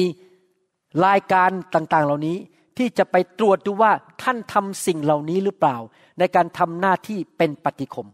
[1.07, 2.37] รายการต่างๆ เหล่านี้
[2.79, 3.93] ที่จะไปตรวจดูว่า
[4.23, 5.77] ท่านทำสิ่งเหล่านี้หรือเปล่า
[6.19, 8.09] ในการทำหน้าที่เป็นปฏิคม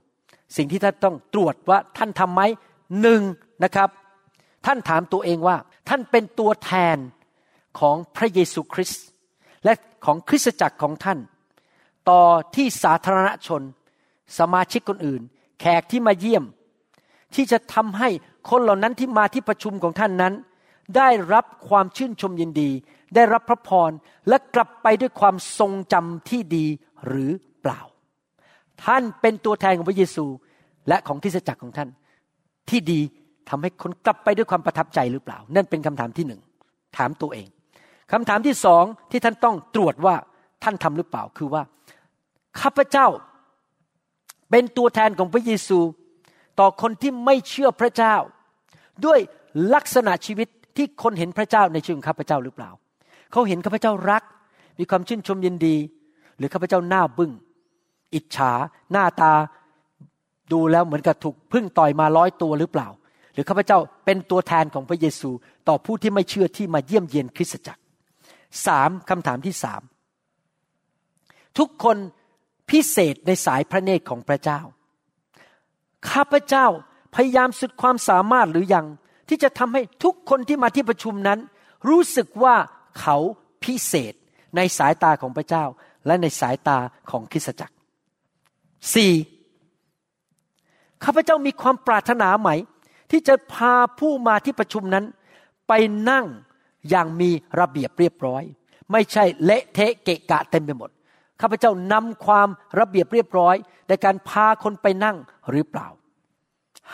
[0.56, 2.42] สิ่งที่ท่านต้องตรวจว่าท่านทำไหม
[3.00, 3.22] หนึ่ง
[3.64, 3.88] นะครับ
[4.66, 5.56] ท่านถามตัวเองว่า
[5.88, 6.96] ท่านเป็นตัวแทน
[7.78, 9.04] ของพระเยซูคริสต์
[9.64, 9.72] และ
[10.04, 11.18] ของคริสตจักรของท่าน
[12.08, 12.22] ต่อ
[12.54, 13.62] ที่สาธารณชน
[14.38, 15.22] สมาชิกคนอื่น
[15.60, 16.44] แขกที่มาเยี่ยม
[17.34, 18.08] ที่จะทำให้
[18.50, 20.34] คนเหล่านั้นที่มาที่ประชุมของท่านนั้น
[20.96, 22.70] ได้รับความชื่นชมยินดี
[23.14, 23.90] ได้รับพระพร
[24.28, 26.66] และกลับไปด้วยความทรงจำที่ดี
[27.06, 27.80] หรือเปล่า
[28.84, 30.26] ท่านเป็นตัวแทนของพระเยซู
[30.88, 31.88] และของคริสจักรของท่าน
[32.70, 33.00] ที่ดี
[33.48, 36.40] ทำให้คนกลับไปด้วยความประทับใจหรือเปล่า นั่นเป็นคำถามที่หนึ่ง
[36.96, 37.48] ถามตัวเอง
[38.12, 40.14] คำถามที่สองที่ท่านต้องตรวจว่า
[40.62, 41.62] ท่านทำหรือเปล่าคือว่า
[42.60, 43.06] ข้าพเจ้า
[44.50, 45.78] เป็นตัวแทนของพระเยซู
[46.60, 48.16] ต่อคนที่ไม่เชื่อพระเจ้า
[49.04, 49.18] ด้วย
[49.74, 50.48] ลักษณะชีวิต
[50.78, 52.70] ที่คนเห็นพระเจ้าในชีวิตข้าพเจ้าหรือเปล่า
[53.32, 54.22] เขาเห็นข้าพเจ้ารัก
[54.78, 55.76] มีความชื่นชมยินดี
[56.38, 57.32] หรือข้าพเจ้าหน้าบึง้ง
[58.14, 58.52] อิจฉา
[58.92, 59.32] หน้าตา
[60.52, 62.88] ดูแล้วเหมือนกับถูกพึ่งต่อยมาร้อยตัวหรือเปล่า
[63.34, 65.30] หรือข้าพเจ้าเป็นตัวแทนของพระเยซู
[65.68, 67.82] ต่อผู้ที่ไม่เชื่อที่มาเยี่ยมเยียนคริสตจักร
[68.66, 69.82] สามคำถามที่สาม
[71.58, 71.96] ทุกคน
[72.70, 74.60] พิเศษในสายพระเนตรของพระเจ้า
[76.10, 76.66] ข้าพเจ้า
[77.14, 78.86] พยายามสุดความสามารถหรือยัง
[79.28, 81.38] ที่จะทำให้ทุกคนที่มาที่ประชุมนั้น
[81.88, 82.56] รู้สึกว่า
[83.00, 83.16] เขา
[83.64, 84.14] พิเศษ
[84.56, 85.64] ในสายตาของพระเจ้า
[86.06, 86.78] และในสายตา
[87.10, 87.74] ของคริสตจักร
[88.94, 89.12] สี่
[91.04, 92.50] ข้าพเจ้ามีความปรารถนาไหม
[93.10, 95.04] ที่จะพาผู้มาที่ประชุมนั้น
[95.68, 95.72] ไป
[96.10, 96.26] นั่ง
[96.90, 98.42] อย่างมีระเบียบเรียบร้อย
[98.92, 100.90] ไม่ใช่เละเทะเกะกะเต็มไปหมด
[101.40, 102.48] ข้าพเจ้านำความ
[102.78, 103.56] ระเบียบเรียบร้อย
[103.88, 105.16] ในการพาคนไปนั่ง
[105.50, 105.88] หรือเปล่า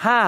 [0.04, 0.20] ห้า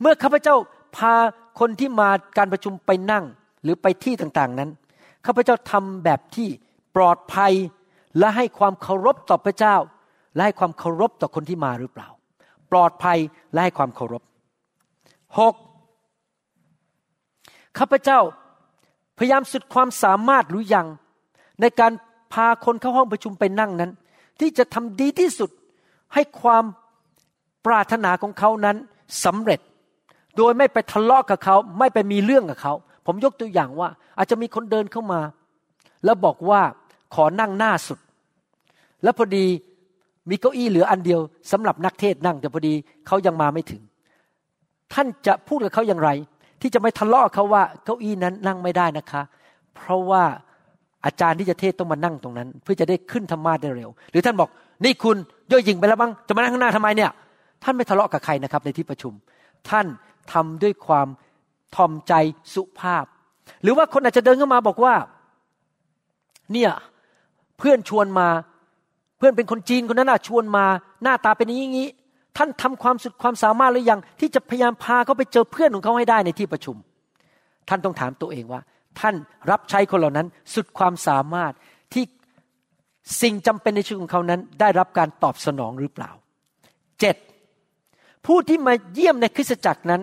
[0.00, 0.54] เมื่อข้าพเจ้า
[0.96, 1.14] พา
[1.60, 3.24] คนที่มาการประชุมไปนั่ง
[3.62, 4.70] หรือไปที่ต่างๆนั้น
[5.26, 6.48] ข้าพเจ้าทำแบบที่
[6.96, 7.52] ปลอดภัย
[8.18, 9.76] และให้ความเคารพต่อพระเจ้า
[10.34, 12.08] และให้ความเคารพต่อคนที่มาหรือเปล่า
[12.70, 13.18] ปลอดภัย
[13.52, 14.22] และให้ความเคารพ
[15.38, 15.54] หก
[17.78, 18.20] ข้าพเจ้า
[19.18, 20.86] พยายามสุดความสามารถหรือยัง
[21.60, 21.92] ในการ
[22.32, 23.92] พาคนเข้าห้องประชุมไปนั่งนั้น
[24.40, 25.50] ที่จะทำดีที่สุด
[26.14, 26.64] ให้ความ
[27.66, 28.76] ปรารถนาของเขานั้น
[29.24, 29.60] สำเร็จ
[30.36, 32.74] โดยไม่ไปทะเลาะกับเขา ไม่ไปมีเรื่องกับเขา
[33.06, 35.20] ผมยกตัวอย่างว่า อาจจะมีคนเดินเข้ามา
[36.04, 36.60] แล้วบอกว่า
[37.14, 37.98] ขอนั่งหน้าสุด
[39.02, 39.46] แล้วพอดี
[40.30, 41.20] มีเก้าอี้เหลืออันเดียว
[41.52, 42.74] สำหรับนักเทศนั่ง แต่พอดี
[43.06, 43.82] เขายังมาไม่ถึง
[44.92, 46.10] ท่านจะพูดกับเขาอย่างไร
[46.60, 49.22] ที่จะไม่ทะเลาะเขาว่าเก้าอี้นั้นนั่งไม่ได้นะคะ
[49.76, 50.22] เพราะว่า
[51.04, 54.48] อาจารย์ที่จะเทศต้องมานั่งตรงนั้น เพื่อจะได้ขึ้นธรรมาได้เร็ว หรือท่านบอก
[54.84, 55.16] นี่คุณ
[55.50, 57.10] ย่อยยิงไปแล้วบ้างจะมานั่งข้างหน้าทำไมเนี่ย
[57.62, 59.12] ท่านไม่ทะเลาะกับใครนะครับในที่ประชุม
[59.70, 59.86] ท่าน
[60.32, 61.08] ทำด้วยความ
[61.74, 62.12] ทอมใจ
[62.54, 63.04] สุภาพ
[63.62, 64.94] หรือว่าคนอาจจะเดินเข้ามาบอกว่า
[66.52, 66.70] เนี่ย
[67.58, 68.28] เพื่อนชวนมา
[69.18, 70.66] เพื่อนเป็นคนจีนคนนั้นอะชวนมา
[71.02, 71.88] หน้าตาเป็นอย่างนี้
[72.36, 76.76] ท่านทำความสุดความสามารถหรือยัง ที่จะพยายามพาเขาไปเจอเพื่อนของเขาให้ได้ในที่ประชุม
[77.68, 78.60] ท่านต้องถามตัวเองว่า
[79.00, 79.14] ท่าน
[79.50, 81.52] รับใช้คนเหล่านั้น สุดความสามารถ
[81.92, 82.04] ที่
[83.22, 86.10] สิ่งจำเป็นในชีวิตของเขานั้น ได้รับการตอบสนองหรือเปล่า
[87.00, 87.16] เจ็ด
[88.26, 90.02] ผู้ที่มาเยี่ยมในคริสตจักรนั้น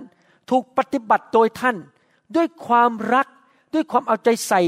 [0.49, 1.78] ถูกปฏิบัติโดยท่าน
[2.36, 3.28] ด้วยความรัก
[3.74, 4.61] ด้วยความเอาใจใส่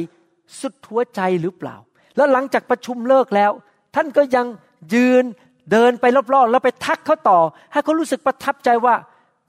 [0.59, 1.75] สุดหัวใจหรือเปล่า
[2.15, 3.51] แล้วหลังจากประชุมเลิกแล้ว
[3.95, 4.45] ท่านก็ยัง
[4.93, 5.23] ยืน
[5.71, 7.39] เดินไปรอบๆ แล้วไปทักเขาต่อ
[7.71, 8.95] ให้เขารู้สึกประทับใจว่า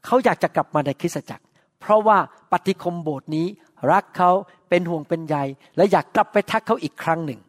[0.06, 1.44] เขาอยากจะกลับมาในคริสตจักร
[1.80, 2.18] เพราะว่า
[2.52, 3.46] ปฏิคมโบสถ์นี้
[3.92, 4.30] รักเขา
[4.68, 5.36] เป็นห่วงเป็นใย
[5.76, 7.40] และอยากกลับไปทักเขาอีกครั้งหนึ่ง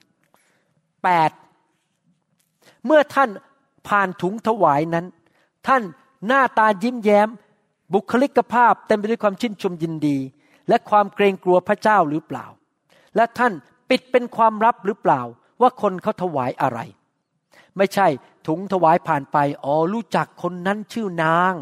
[1.58, 2.86] 8.
[2.86, 3.30] เมื่อท่าน
[3.88, 5.06] ผ่านถุงถวายนั้น
[5.68, 5.82] ท่าน
[6.28, 7.30] หน้าตายิ้มแย้ม
[7.94, 10.18] บุคลิกภาพเต็มไปด้วยความชื่นชมยินดี
[10.70, 12.46] และความเกรงกลัวพระเจ้าหรือเปล่า
[13.16, 13.54] และท่าน
[13.90, 15.22] ปิดเป็นความลับหรือเปล่า
[15.62, 16.80] ว่าคนเขาถวายอะไร
[17.78, 18.08] ไม่ใช่
[18.48, 21.54] ถุงถวายผ่านไปอ๋อรู้จักคนนั้นชื่อนาง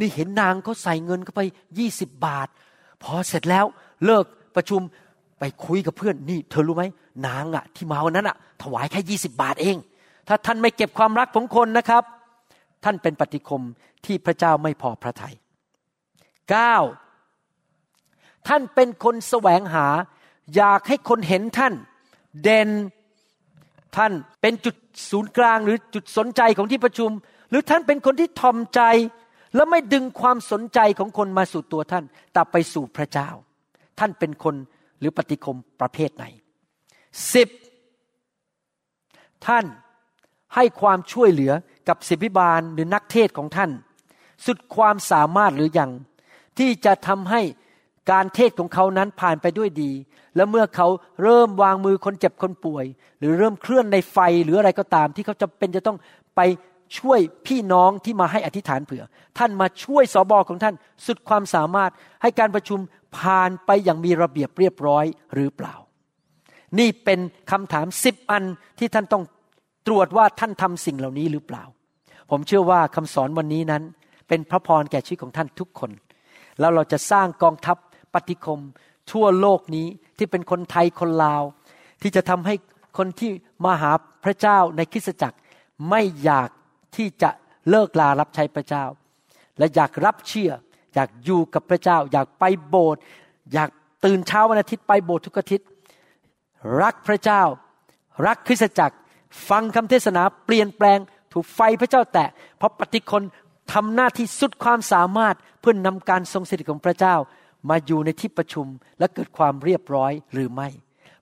[0.00, 1.42] นี่เห็นนางเขาใส่เงินเข้าไป
[1.78, 2.48] ยี่สิบบาท
[3.02, 3.64] พอเสร็จแล้ว
[4.04, 4.24] เลิก
[4.56, 4.80] ประชุม
[5.38, 6.84] ไปคุยกับเพื่อนนี่เธอรู้ไหม
[7.26, 9.76] นางอะที่มาวันนั้นอะถวายแค่ยี่สิบบาทเอง
[10.28, 12.04] ถ้าท่านไม่เก็บความรักของคนนะครับ
[12.84, 13.62] ท่านเป็นปฏิคม
[14.06, 15.34] ที่พระเจ้าไม่พอพระทยัย
[16.50, 16.76] เก้า
[18.48, 19.86] ท่านเป็นคนแสวงหา
[20.56, 21.74] อยากให้คนเห็นท่าน
[22.42, 22.70] เด่น
[23.96, 24.76] ท่านเป็นจุด
[25.10, 27.10] ศูนย์กลางหรือจุดสนใจของที่ประชุม
[27.50, 28.80] หรือท่านเป็นคนที่ทอมใจ
[29.54, 33.28] แล้วไม่ดึงความสนใจของคนมาสู่ตัวท่าน แต่ไปสู่พระเจ้า
[33.98, 34.54] ท่านเป็นคน
[34.98, 36.24] หรือปฏิคมประเภทไหน
[37.34, 37.48] สิบ
[39.46, 39.64] ท่าน
[40.54, 41.52] ให้ความช่วยเหลือ
[41.88, 43.70] กับศิบิบาลหรือนักเทศของท่าน
[44.46, 45.90] สุดความสามารถหรือยัง
[46.58, 47.40] ที่จะทำให้
[48.10, 49.92] การเทศของเขานั้นผ่านไปด้วยดี
[50.36, 50.88] แล้วเมื่อเขา
[51.22, 52.84] เริ่มวางมือคนเจ็บคนป่วย
[53.18, 55.98] หรือเริ่มเคลื่อนในไฟหรืออะไรก็ตาม ที่เขาจะเป็นจะต้อง
[56.36, 56.40] ไป
[56.98, 59.04] ช่วยพี่น้องที่มาให้อธิษฐานเผื่อ
[59.38, 60.74] ท่านมาช่วยสอบอของท่าน
[61.06, 61.90] สุดความสามารถ
[62.22, 62.78] ให้การประชุม
[63.18, 65.74] ผ่านไปอย่างมีระเบียบเรียบร้อยหรือเปล่า
[66.78, 67.20] นี่เป็น
[67.50, 68.44] คำถามสิบอัน
[68.78, 69.24] ที่ท่านต้อง
[69.86, 71.64] ตรวจว่าท่านทำสิ่งเหล่านี้หรือเปล่า
[72.30, 73.82] ผมเชื่อว่าคำสอนวันนี้นั้น
[74.28, 75.90] เป็นพระพรแก่ชีวิตของท่านทุกคน
[76.60, 77.76] แล้วเราจะสร้างกองทัพ
[78.14, 78.60] ปฏิคม
[79.12, 79.86] ทั่วโลกนี้
[80.18, 81.42] ที่เป็นคนไทยคนลาว
[82.02, 82.54] ที่จะทำให้
[82.98, 83.30] คนที่
[83.64, 83.92] มาหา
[84.24, 85.38] พระเจ้าในคริสตจักร
[85.90, 86.48] ไม่อยาก
[86.96, 87.30] ที่จะ
[87.70, 88.84] เลิกลารับใช้พระเจ้า
[89.58, 90.50] และอยากรับเชื่อ
[90.94, 93.02] อยากอยู่กับพระเจ้า อยากไปโบสถ์
[93.52, 93.68] อยาก
[94.04, 95.66] ตื่นเช้าวันอาทิตย์ไปโบสถ์ทุกอาทิตย์
[96.82, 97.42] รักพระเจ้า
[98.26, 98.96] รักคริสตจักร
[99.48, 100.98] ฟังคำเทศนาเปลี่ยนแปลง
[101.32, 103.22] ถูกไฟพระเจ้าแตะ เพราะปฏิคน
[103.72, 107.16] ทำหน้าที่สุดความสามารถเพื่อนนำการทรงสถิตของพระเจ้า
[107.70, 108.66] มาอยู่ในที่ประชุม
[108.98, 110.68] และเกิดความเรียบร้อยหรือไม่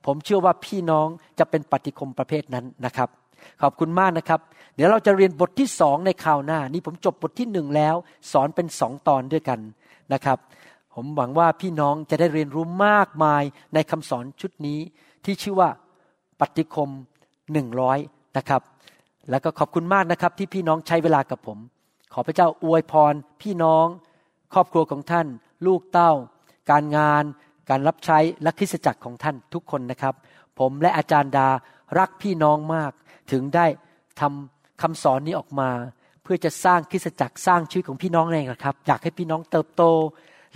[0.07, 3.09] ผมเชื่อว่าพี่น้องจะเป็นปฏิคมประเภทนั้นนะครับ
[3.63, 4.41] ขอบคุณมากนะครับ
[4.77, 7.95] เดี๋ยวเราจะเรียนบทที่สองในข่าวหน้า นี่ผมจบบทที่หนึ่งแล้ว
[8.33, 9.61] สอนเป็นสองตอนด้วยกัน
[10.13, 10.39] นะครับ
[10.95, 13.43] ผมหวังว่าพี่น้องจะได้เรียนรู้มากมาย
[13.75, 14.79] ในคำสอนชุดนี้
[15.25, 15.69] ที่ชื่อว่า
[16.41, 16.91] ปฏิคม
[17.53, 17.99] หนึ่งร้อย
[18.37, 18.63] นะครับ
[19.31, 21.59] แล้วก็ขอบคุณมากนะครับ ที่พี่น้องใช้เวลากับผม
[22.13, 23.87] ขอพระเจ้าอวยพร พี่น้อง
[24.55, 25.27] ครอบครัวของท่าน
[25.67, 26.13] ลูกเต้า
[26.71, 27.25] การงาน
[27.71, 30.15] การรับใช้และคริสตจักรของท่านทุกคนนะครับ
[30.59, 31.49] ผมและอาจารย์ดา
[31.99, 32.93] รักพี่น้องมาก
[33.33, 33.67] ถึงได้
[34.21, 35.71] ทำคำสอนนี้ออกมา
[36.23, 39.83] เพื่อจะสร้างคริสตจักรสร้างชีวิตของพี่น้องเองนะครับ อยากให้พี่น้องเติบโต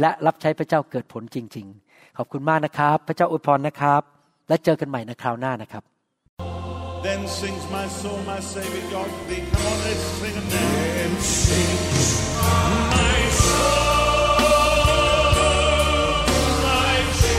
[0.01, 4.03] และรับใช้พระเจ้าเกิดผลจริง ๆ ขอบคุณมากนะครับ พระเจ้าอวยพรนะครับ
[4.49, 5.83] และเจอกันใหม่ในคราวหน้านะครับ
[7.03, 9.43] Then sings my soul, my Savior God to thee.
[9.51, 10.73] Come on, let's sing it now.
[10.97, 12.13] Then sings
[12.45, 14.61] my soul,
[16.67, 17.31] my God to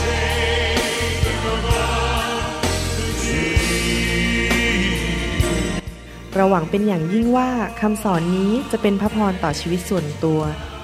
[6.34, 7.50] เราหวังเป็นอย่างยิ่งว่า
[7.80, 10.40] คำสอนนี้จะเป็นพระพรต่อชีวิตส่วนตัว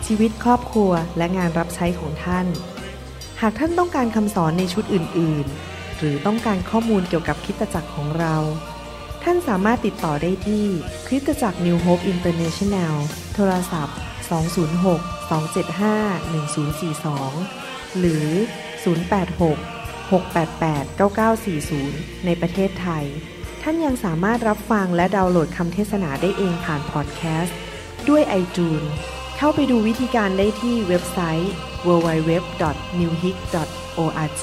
[0.06, 2.46] ชีวิตครอบครัวและงานรับใช้ของท่าน
[3.40, 5.67] หากท่านต้องการคำสอนในชุดอื่น ๆ
[5.98, 8.34] หรือต้องการข้อมูลเกี่ยวกับคริสตจักรของเรา
[9.22, 10.64] ท่านสามารถติดต่อได้ที่
[11.06, 12.94] คริสตจักร New Hope International
[13.34, 13.96] โทรศัพท์
[14.28, 18.26] 206 275 1042 หรือ
[18.92, 20.98] 086 688
[21.78, 23.06] 9940 ในประเทศไทย
[23.62, 27.56] ท่านยังสามารถรับฟังและดาวน์โหลดคำเทศนาได้เองผ่านพอดแคสต์
[28.08, 28.88] ด้วย iTunes
[29.36, 31.52] เข้าไปดูวิธีการได้ที่เว็บไซต์
[31.86, 34.42] www.newhick.org